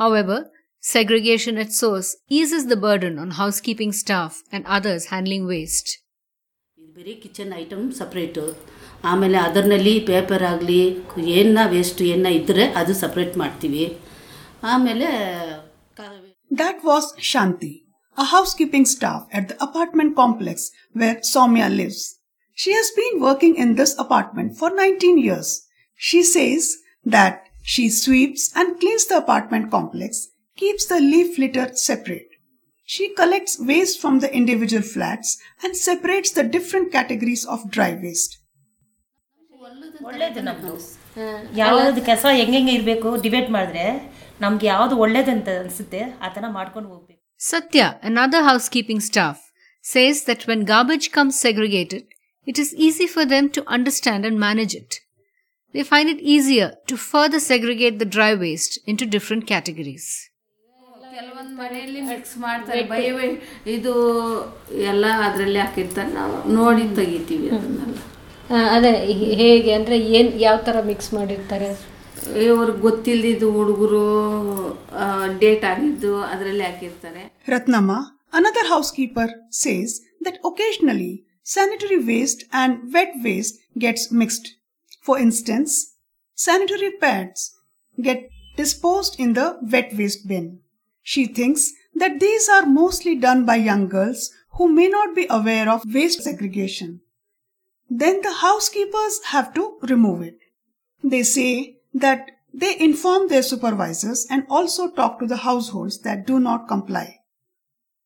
However, 0.00 0.38
segregation 0.82 1.56
at 1.58 1.72
source 1.72 2.10
eases 2.30 2.66
the 2.66 2.80
burden 2.86 3.18
on 3.18 3.32
housekeeping 3.32 3.92
staff 3.92 4.42
and 4.52 4.64
others 4.78 5.06
handling 5.14 5.46
waste. 5.54 5.90
ಬರೀ 6.98 7.12
kitchen 7.24 7.50
item 7.62 7.82
separate 7.98 8.44
ಆಮೇಲೆ 9.10 9.38
ಅದರಲ್ಲಿ 9.48 9.92
paper 10.08 10.44
ಆಗಲಿ 10.52 10.80
ಏನ 11.38 11.58
waste 11.74 12.00
ಏನ 12.12 12.30
ಇದ್ದರೆ 12.38 12.64
ಅದು 12.80 12.94
separate 13.02 13.34
ಮಾಡ್ತೀವಿ 13.42 13.84
ಆಮೇಲೆ 14.72 15.10
That 16.50 16.78
was 16.88 17.04
Shanti, 17.30 17.72
a 18.16 18.24
housekeeping 18.24 18.86
staff 18.86 19.22
at 19.38 19.44
the 19.50 19.56
apartment 19.66 20.12
complex 20.20 20.70
where 20.92 21.16
Soumya 21.30 21.68
lives. 21.80 22.00
She 22.58 22.72
has 22.72 22.90
been 22.90 23.20
working 23.20 23.54
in 23.56 23.74
this 23.74 23.92
apartment 23.98 24.56
for 24.60 24.70
19 24.70 25.18
years. 25.18 25.50
She 26.00 26.22
says 26.24 26.64
that 27.06 27.34
she 27.64 27.84
sweeps 27.90 28.42
and 28.54 28.78
cleans 28.80 29.06
the 29.06 29.18
apartment 29.18 29.70
complex, 29.70 30.28
keeps 30.58 30.86
the 30.86 31.00
leaf 31.00 31.38
litter 31.38 31.66
separate. 31.74 32.30
She 32.88 33.06
collects 33.14 33.54
waste 33.70 34.00
from 34.00 34.20
the 34.20 34.30
individual 34.34 34.82
flats 34.82 35.30
and 35.62 35.76
separates 35.76 36.30
the 36.30 36.44
different 36.56 36.88
categories 36.92 37.44
of 37.54 37.70
dry 37.76 37.92
waste. 38.04 38.34
ಒಳ್ಳೇದು 40.08 40.40
ನಮ್ಮದು 40.48 40.74
ಯಾವ್ದು 41.60 42.00
ಕಸ 42.08 42.24
ಹೆಂಗೆ 42.40 42.72
ಇರಬೇಕು 42.78 43.08
debate 43.24 43.48
ಮಾಡಿದ್ರೆ 43.56 43.86
ನಮ್ಗೆ 44.44 44.66
ಯಾವ್ದು 44.74 44.96
ಒಳ್ಳೇದಂತ 45.04 45.48
ಅನ್ಸುತ್ತೆ 45.62 46.02
ಆ 46.24 46.28
ಥರ 46.36 46.44
ಮಾಡ್ಕೊಂಡು 46.58 46.88
ಹೋಗ್ಬೇಕು 46.94 47.16
Satya, 47.40 47.88
another 48.10 48.40
housekeeping 48.48 49.00
staff, 49.08 49.36
says 49.90 50.16
that 50.28 50.40
when 50.48 50.60
garbage 50.70 51.06
comes 51.16 51.34
segregated, 51.44 52.04
it 52.46 52.56
is 52.62 52.70
easy 52.86 53.06
for 53.06 53.24
them 53.32 53.44
to 53.56 53.60
understand 53.76 54.24
and 54.28 54.36
manage 54.46 54.74
it. 54.80 54.92
They 55.73 55.83
find 55.83 56.07
it 56.09 56.19
easier 56.33 56.69
to 56.89 56.95
further 57.11 57.39
segregate 57.41 57.97
the 57.99 58.05
dry 58.07 58.33
waste 58.35 58.75
into 58.87 59.05
different 59.15 59.45
categories. 59.53 60.05
ಕೆಲವೊಂದು 61.15 61.53
ಮನೆಯಲ್ಲಿ 61.57 61.99
mix 62.11 62.35
ಮಾಡ್ತಾರೆ 62.43 62.83
bye 62.91 63.01
bye 63.17 63.27
ಇದು 63.73 63.91
ಎಲ್ಲ 64.91 65.05
ಅದರಲ್ಲಿ 65.25 65.59
ಹಾಕಿರ್ತಾರೆ 65.63 66.11
ನಾವು 66.13 66.35
ನೋಡಿ 66.57 66.85
ತೆಗಿತೀವಿ 66.99 67.47
ಅದನ್ನೆಲ್ಲ 67.57 67.97
ಅದೇ 68.75 68.91
ಹೇಗೆ 69.41 69.71
ಅಂದರೆ 69.77 69.97
ಏನು 70.17 70.31
ಯಾವ 70.45 70.57
ಥರ 70.67 70.77
ಮಿಕ್ಸ್ 70.89 71.11
ಮಾಡಿರ್ತಾರೆ 71.17 71.69
ಅವ್ರಿಗೆ 72.33 72.79
ಗೊತ್ತಿಲ್ಲದಿದ್ದು 72.87 73.49
ಹುಡುಗರು 73.57 74.01
ಡೇಟ್ 75.43 75.65
ಆಗಿದ್ದು 75.73 76.13
ಅದರಲ್ಲಿ 76.31 76.65
ಹಾಕಿರ್ತಾರೆ 76.69 77.23
Ratnama, 77.53 77.99
another 78.33 78.65
housekeeper, 78.73 79.27
says 79.61 79.89
that 80.25 80.37
occasionally 80.49 81.13
sanitary 81.55 81.99
waste 82.09 82.43
and 82.61 82.73
wet 82.95 83.13
waste 83.25 83.55
gets 83.85 84.03
mixed. 84.21 84.47
For 85.03 85.19
instance, 85.19 85.95
sanitary 86.33 86.91
pads 86.91 87.53
get 88.01 88.29
disposed 88.55 89.19
in 89.19 89.33
the 89.33 89.59
wet 89.61 89.93
waste 89.97 90.25
bin. 90.29 90.59
She 91.01 91.25
thinks 91.25 91.73
that 91.93 92.21
these 92.21 92.47
are 92.47 92.65
mostly 92.65 93.17
done 93.17 93.45
by 93.45 93.57
young 93.57 93.89
girls 93.89 94.31
who 94.51 94.69
may 94.69 94.87
not 94.87 95.13
be 95.13 95.27
aware 95.29 95.69
of 95.69 95.93
waste 95.93 96.23
segregation. 96.23 97.01
Then 97.89 98.21
the 98.21 98.31
housekeepers 98.31 99.19
have 99.25 99.53
to 99.55 99.77
remove 99.81 100.21
it. 100.21 100.39
They 101.03 101.23
say 101.23 101.79
that 101.93 102.31
they 102.53 102.79
inform 102.79 103.27
their 103.27 103.43
supervisors 103.43 104.25
and 104.29 104.45
also 104.49 104.89
talk 104.89 105.19
to 105.19 105.27
the 105.27 105.43
households 105.43 105.99
that 106.03 106.25
do 106.25 106.39
not 106.39 106.69
comply. 106.69 107.19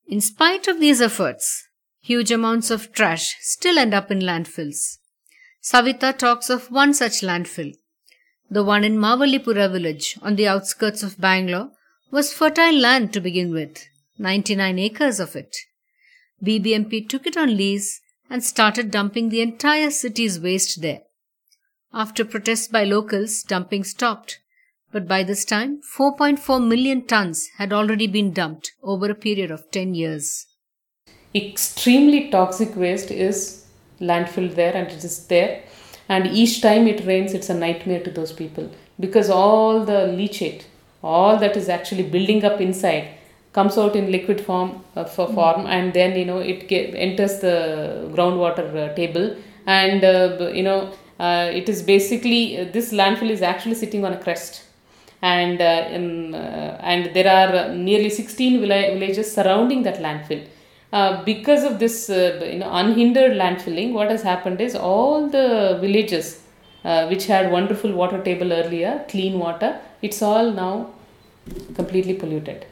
In 0.07 0.19
spite 0.19 0.67
of 0.67 0.79
these 0.79 0.99
efforts, 0.99 1.67
huge 1.99 2.31
amounts 2.31 2.71
of 2.71 2.91
trash 2.91 3.35
still 3.41 3.77
end 3.77 3.93
up 3.93 4.09
in 4.09 4.19
landfills. 4.19 4.97
Savita 5.61 6.17
talks 6.17 6.49
of 6.49 6.71
one 6.71 6.93
such 6.93 7.21
landfill. 7.21 7.75
The 8.49 8.63
one 8.63 8.83
in 8.83 8.97
Mavalipura 8.97 9.71
village 9.71 10.17
on 10.21 10.35
the 10.35 10.47
outskirts 10.47 11.03
of 11.03 11.19
Bangalore 11.19 11.71
was 12.11 12.33
fertile 12.33 12.75
land 12.75 13.11
to 13.13 13.19
begin 13.19 13.51
with, 13.51 13.85
99 14.17 14.79
acres 14.79 15.19
of 15.19 15.35
it. 15.35 15.55
BBMP 16.43 17.07
took 17.09 17.27
it 17.27 17.35
on 17.35 17.57
lease 17.57 17.99
and 18.29 18.43
started 18.43 18.91
dumping 18.91 19.29
the 19.29 19.41
entire 19.41 19.91
city's 19.91 20.39
waste 20.39 20.81
there. 20.81 21.01
After 21.93 22.23
protests 22.23 22.67
by 22.67 22.83
locals, 22.83 23.43
dumping 23.43 23.83
stopped. 23.83 24.39
But 24.91 25.07
by 25.07 25.23
this 25.23 25.43
time, 25.43 25.81
4.4 25.97 26.65
million 26.65 27.05
tons 27.05 27.49
had 27.57 27.73
already 27.73 28.07
been 28.07 28.31
dumped 28.31 28.71
over 28.81 29.09
a 29.09 29.15
period 29.15 29.51
of 29.51 29.69
10 29.71 29.95
years. 29.95 30.47
Extremely 31.35 32.29
toxic 32.29 32.75
waste 32.75 33.11
is 33.11 33.66
landfill 33.99 34.53
there 34.55 34.75
and 34.75 34.87
it 34.87 35.03
is 35.03 35.27
there. 35.27 35.63
And 36.09 36.27
each 36.27 36.61
time 36.61 36.87
it 36.87 37.05
rains, 37.05 37.33
it's 37.33 37.49
a 37.49 37.53
nightmare 37.53 38.01
to 38.03 38.11
those 38.11 38.31
people 38.31 38.71
because 38.99 39.29
all 39.29 39.83
the 39.83 40.15
leachate, 40.19 40.63
all 41.03 41.37
that 41.37 41.57
is 41.57 41.69
actually 41.69 42.03
building 42.03 42.43
up 42.43 42.61
inside, 42.61 43.09
comes 43.53 43.77
out 43.77 43.95
in 43.95 44.11
liquid 44.11 44.39
form 44.39 44.83
uh, 44.95 45.03
for 45.03 45.27
form 45.37 45.65
and 45.65 45.93
then 45.93 46.17
you 46.17 46.25
know 46.25 46.39
it 46.39 46.67
get, 46.67 46.93
enters 46.93 47.39
the 47.39 47.55
groundwater 48.13 48.65
uh, 48.75 48.93
table 48.93 49.35
and 49.65 50.03
uh, 50.03 50.51
you 50.53 50.63
know 50.63 50.79
uh, 51.19 51.49
it 51.59 51.67
is 51.67 51.81
basically 51.81 52.59
uh, 52.59 52.65
this 52.71 52.93
landfill 52.93 53.31
is 53.37 53.41
actually 53.41 53.73
sitting 53.83 54.05
on 54.05 54.13
a 54.13 54.19
crest 54.25 54.63
and 55.21 55.59
uh, 55.61 55.65
uh, 55.65 56.91
and 56.91 57.13
there 57.15 57.29
are 57.37 57.73
nearly 57.73 58.09
16 58.09 58.59
villi- 58.61 58.89
villages 58.93 59.33
surrounding 59.33 59.81
that 59.87 59.97
landfill 60.05 60.45
uh, 60.93 61.23
because 61.23 61.63
of 61.63 61.79
this 61.79 62.09
uh, 62.09 62.39
you 62.51 62.59
know 62.59 62.71
unhindered 62.71 63.33
landfilling 63.33 63.91
what 63.93 64.09
has 64.09 64.23
happened 64.23 64.61
is 64.61 64.75
all 64.75 65.27
the 65.27 65.77
villages 65.81 66.41
uh, 66.85 67.07
which 67.07 67.25
had 67.27 67.51
wonderful 67.51 67.91
water 67.91 68.21
table 68.23 68.53
earlier 68.53 69.03
clean 69.09 69.37
water 69.39 69.77
it's 70.01 70.21
all 70.21 70.51
now 70.51 70.87
completely 71.75 72.13
polluted. 72.13 72.65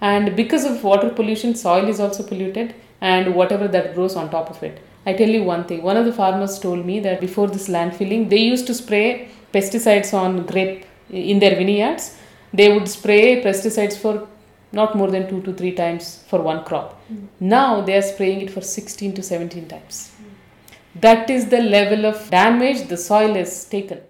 And 0.00 0.34
because 0.36 0.64
of 0.64 0.82
water 0.82 1.10
pollution 1.10 1.54
soil 1.54 1.88
is 1.88 2.00
also 2.00 2.22
polluted 2.22 2.74
and 3.00 3.34
whatever 3.34 3.68
that 3.68 3.94
grows 3.94 4.16
on 4.16 4.30
top 4.30 4.50
of 4.50 4.62
it. 4.62 4.80
I 5.06 5.14
tell 5.14 5.28
you 5.28 5.42
one 5.44 5.64
thing 5.64 5.82
one 5.82 5.96
of 5.96 6.04
the 6.04 6.12
farmers 6.12 6.58
told 6.58 6.84
me 6.84 7.00
that 7.00 7.20
before 7.20 7.48
this 7.48 7.68
landfilling 7.68 8.28
they 8.28 8.38
used 8.38 8.66
to 8.66 8.74
spray 8.74 9.28
pesticides 9.52 10.12
on 10.14 10.46
grape 10.46 10.84
in 11.10 11.38
their 11.38 11.56
vineyards, 11.56 12.16
they 12.52 12.72
would 12.72 12.88
spray 12.88 13.42
pesticides 13.42 13.96
for 13.96 14.28
not 14.72 14.94
more 14.94 15.10
than 15.10 15.28
two 15.28 15.42
to 15.42 15.52
three 15.52 15.72
times 15.72 16.22
for 16.28 16.40
one 16.40 16.64
crop. 16.64 16.99
Mm. 17.10 17.28
Now 17.40 17.80
they 17.80 17.96
are 17.96 18.02
spraying 18.02 18.40
it 18.42 18.50
for 18.50 18.60
16 18.60 19.14
to 19.14 19.22
17 19.22 19.68
times. 19.68 20.12
Mm. 20.20 21.00
That 21.00 21.30
is 21.30 21.48
the 21.48 21.62
level 21.62 22.06
of 22.06 22.30
damage 22.30 22.88
the 22.88 22.96
soil 22.96 23.34
has 23.34 23.64
taken. 23.64 24.00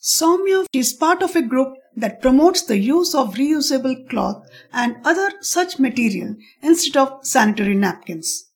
Soumya 0.00 0.66
is 0.72 0.92
part 0.92 1.22
of 1.22 1.36
a 1.36 1.42
group 1.42 1.76
that 1.96 2.22
promotes 2.22 2.62
the 2.62 2.78
use 2.78 3.14
of 3.14 3.34
reusable 3.34 4.08
cloth 4.08 4.48
and 4.72 4.96
other 5.04 5.30
such 5.40 5.78
material 5.78 6.36
instead 6.62 6.96
of 6.96 7.26
sanitary 7.26 7.74
napkins. 7.74 8.46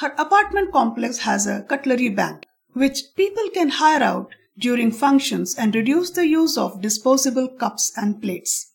Her 0.00 0.14
apartment 0.16 0.70
complex 0.70 1.18
has 1.18 1.46
a 1.46 1.62
cutlery 1.62 2.10
bank, 2.10 2.44
which 2.74 3.02
people 3.16 3.48
can 3.52 3.70
hire 3.70 4.02
out 4.02 4.34
during 4.56 4.92
functions 4.92 5.56
and 5.56 5.74
reduce 5.74 6.10
the 6.10 6.26
use 6.28 6.56
of 6.56 6.80
disposable 6.80 7.48
cups 7.48 7.92
and 7.96 8.22
plates. 8.22 8.72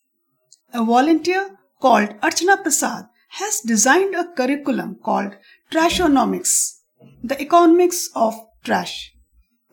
A 0.74 0.84
volunteer 0.84 1.56
called 1.80 2.10
Archana 2.20 2.62
Prasad 2.62 3.08
has 3.38 3.60
designed 3.60 4.14
a 4.14 4.32
curriculum 4.32 4.96
called 5.02 5.36
Trashonomics, 5.72 6.78
the 7.22 7.40
economics 7.40 8.08
of 8.14 8.34
trash. 8.62 9.12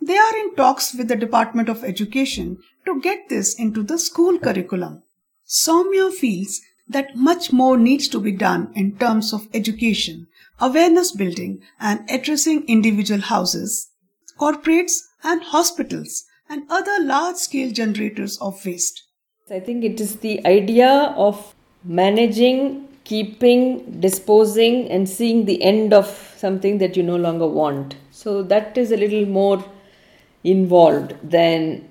They 0.02 0.18
are 0.18 0.38
in 0.38 0.56
talks 0.56 0.96
with 0.96 1.08
the 1.08 1.16
Department 1.16 1.70
of 1.70 1.84
Education 1.84 2.58
to 2.86 3.00
get 3.02 3.30
this 3.30 3.54
into 3.60 3.84
the 3.84 4.00
school 4.00 4.40
curriculum. 4.40 5.04
Soumya 5.48 6.12
feels 6.12 6.60
that 6.88 7.16
much 7.16 7.54
more 7.54 7.78
needs 7.78 8.08
to 8.08 8.20
be 8.20 8.32
done 8.32 8.72
in 8.74 8.98
terms 8.98 9.32
of 9.32 9.48
education, 9.54 10.28
awareness 10.60 11.12
building, 11.12 11.62
and 11.80 12.10
addressing 12.10 12.66
individual 12.68 13.22
houses, 13.22 13.92
corporates, 14.40 15.02
and 15.24 15.44
hospitals, 15.44 16.26
and 16.50 16.64
other 16.70 16.98
large 17.00 17.36
scale 17.36 17.72
generators 17.72 18.38
of 18.40 18.66
waste. 18.66 19.04
I 19.52 19.60
think 19.60 19.84
it 19.84 20.02
is 20.02 20.18
the 20.18 20.46
idea 20.48 21.14
of 21.16 21.54
managing, 21.84 22.88
keeping, 23.04 24.00
disposing, 24.00 24.90
and 24.90 25.08
seeing 25.08 25.46
the 25.46 25.62
end 25.64 25.94
of 25.94 26.08
something 26.38 26.78
that 26.80 26.96
you 26.96 27.04
no 27.04 27.16
longer 27.16 27.48
want. 27.48 27.96
So 28.12 28.44
that 28.44 28.78
is 28.78 28.92
a 28.92 28.98
little 28.98 29.26
more 29.26 29.64
involved 30.44 31.16
than 31.24 31.88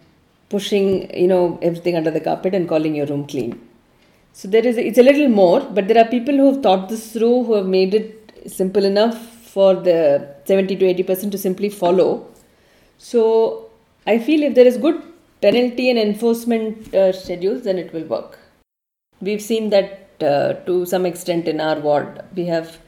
pushing 0.48 0.86
you 1.16 1.28
know 1.28 1.58
everything 1.62 1.96
under 1.96 2.10
the 2.10 2.20
carpet 2.20 2.54
and 2.54 2.68
calling 2.68 2.94
your 2.94 3.06
room 3.06 3.26
clean. 3.26 3.52
So 4.32 4.48
there 4.48 4.66
is 4.66 4.76
it's 4.76 4.98
a 4.98 5.02
little 5.02 5.28
more 5.28 5.60
but 5.60 5.88
there 5.88 5.98
are 6.02 6.08
people 6.08 6.34
who 6.34 6.52
have 6.52 6.62
thought 6.62 6.88
this 6.88 7.12
through 7.12 7.44
who 7.44 7.54
have 7.54 7.66
made 7.66 7.94
it 7.94 8.42
simple 8.46 8.84
enough 8.84 9.18
for 9.54 9.74
the 9.74 10.34
70 10.44 10.76
to 10.76 10.86
80 10.86 11.02
percent 11.04 11.32
to 11.32 11.38
simply 11.38 11.68
follow. 11.68 12.26
So 12.98 13.70
i 14.06 14.18
feel 14.18 14.42
if 14.42 14.54
there 14.54 14.66
is 14.66 14.76
good 14.78 15.00
penalty 15.42 15.90
and 15.90 15.98
enforcement 15.98 16.94
uh, 16.94 17.12
schedules 17.12 17.62
then 17.62 17.78
it 17.78 17.92
will 17.92 18.04
work. 18.04 18.38
We've 19.20 19.42
seen 19.42 19.70
that 19.70 19.99
uh, 20.22 20.54
to 20.66 20.86
some 20.86 21.06
extent 21.06 21.48
in 21.48 21.60
our 21.60 21.78
ward 21.80 22.22
we 22.34 22.46
have 22.46 22.78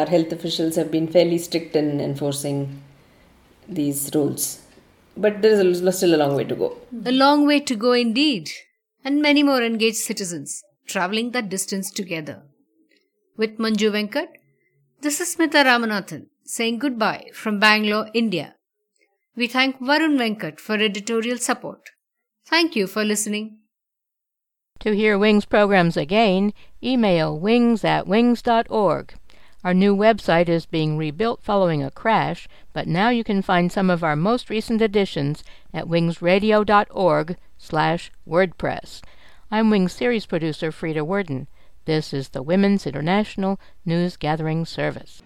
our 0.00 0.06
health 0.06 0.32
officials 0.32 0.76
have 0.76 0.90
been 0.90 1.06
fairly 1.06 1.38
strict 1.38 1.76
in 1.76 2.00
enforcing 2.00 2.82
these 3.68 4.10
rules 4.14 4.64
but 5.16 5.42
there 5.42 5.52
is 5.52 5.80
a, 5.80 5.92
still 5.92 6.14
a 6.14 6.16
long 6.16 6.34
way 6.34 6.44
to 6.44 6.54
go. 6.54 6.76
A 7.04 7.12
long 7.12 7.46
way 7.46 7.60
to 7.60 7.76
go 7.76 7.92
indeed, 7.92 8.50
and 9.04 9.22
many 9.22 9.42
more 9.42 9.62
engaged 9.62 9.96
citizens 9.96 10.62
traveling 10.86 11.30
that 11.30 11.48
distance 11.48 11.90
together. 11.90 12.42
With 13.36 13.58
Manju 13.58 13.90
Venkat, 13.92 14.28
this 15.00 15.20
is 15.20 15.34
Smita 15.34 15.64
Ramanathan 15.64 16.26
saying 16.44 16.78
goodbye 16.78 17.30
from 17.32 17.58
Bangalore, 17.58 18.10
India. 18.12 18.54
We 19.36 19.46
thank 19.46 19.80
Varun 19.80 20.18
Venkat 20.18 20.60
for 20.60 20.74
editorial 20.74 21.38
support. 21.38 21.90
Thank 22.46 22.76
you 22.76 22.86
for 22.86 23.04
listening. 23.04 23.58
To 24.84 24.94
hear 24.94 25.16
Wings 25.16 25.46
programs 25.46 25.96
again, 25.96 26.52
email 26.82 27.40
wings 27.40 27.84
at 27.84 28.06
wings.org. 28.06 29.14
Our 29.64 29.72
new 29.72 29.96
website 29.96 30.50
is 30.50 30.66
being 30.66 30.98
rebuilt 30.98 31.42
following 31.42 31.82
a 31.82 31.90
crash, 31.90 32.46
but 32.74 32.86
now 32.86 33.08
you 33.08 33.24
can 33.24 33.40
find 33.40 33.72
some 33.72 33.88
of 33.88 34.04
our 34.04 34.14
most 34.14 34.50
recent 34.50 34.82
editions 34.82 35.42
at 35.72 35.86
wingsradio.org 35.86 37.38
slash 37.56 38.12
WordPress. 38.28 39.00
I'm 39.50 39.70
Wings 39.70 39.94
series 39.94 40.26
producer 40.26 40.70
Frieda 40.70 41.02
Werden. 41.02 41.46
This 41.86 42.12
is 42.12 42.28
the 42.28 42.42
Women's 42.42 42.86
International 42.86 43.58
News 43.86 44.18
Gathering 44.18 44.66
Service. 44.66 45.22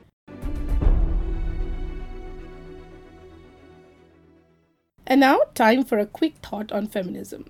And 5.04 5.18
now, 5.18 5.40
time 5.54 5.82
for 5.82 5.98
a 5.98 6.06
quick 6.06 6.36
thought 6.36 6.70
on 6.70 6.86
feminism. 6.86 7.46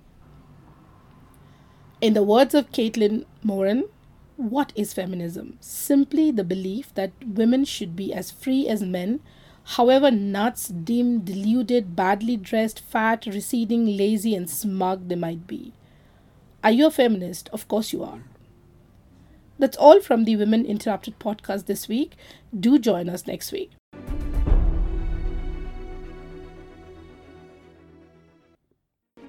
In 2.01 2.13
the 2.13 2.23
words 2.23 2.55
of 2.55 2.71
Caitlin 2.71 3.25
Moran, 3.43 3.83
what 4.37 4.71
is 4.73 4.93
feminism? 4.93 5.57
Simply 5.59 6.31
the 6.31 6.45
belief 6.45 6.93
that 6.95 7.11
women 7.25 7.65
should 7.65 7.93
be 7.93 8.13
as 8.13 8.31
free 8.31 8.69
as 8.69 8.81
men, 8.81 9.19
however 9.75 10.09
nuts, 10.09 10.69
dim, 10.69 11.19
deluded, 11.19 11.97
badly 11.97 12.37
dressed, 12.37 12.79
fat, 12.79 13.25
receding, 13.25 13.97
lazy, 13.97 14.33
and 14.33 14.49
smug 14.49 15.09
they 15.09 15.15
might 15.15 15.45
be. 15.45 15.73
Are 16.63 16.71
you 16.71 16.87
a 16.87 16.91
feminist? 16.91 17.49
Of 17.49 17.67
course 17.67 17.91
you 17.91 18.01
are. 18.01 18.23
That's 19.57 19.75
all 19.75 19.99
from 19.99 20.23
the 20.23 20.37
Women 20.37 20.65
Interrupted 20.65 21.19
podcast 21.19 21.65
this 21.65 21.89
week. 21.89 22.15
Do 22.57 22.79
join 22.79 23.09
us 23.09 23.27
next 23.27 23.51
week. 23.51 23.71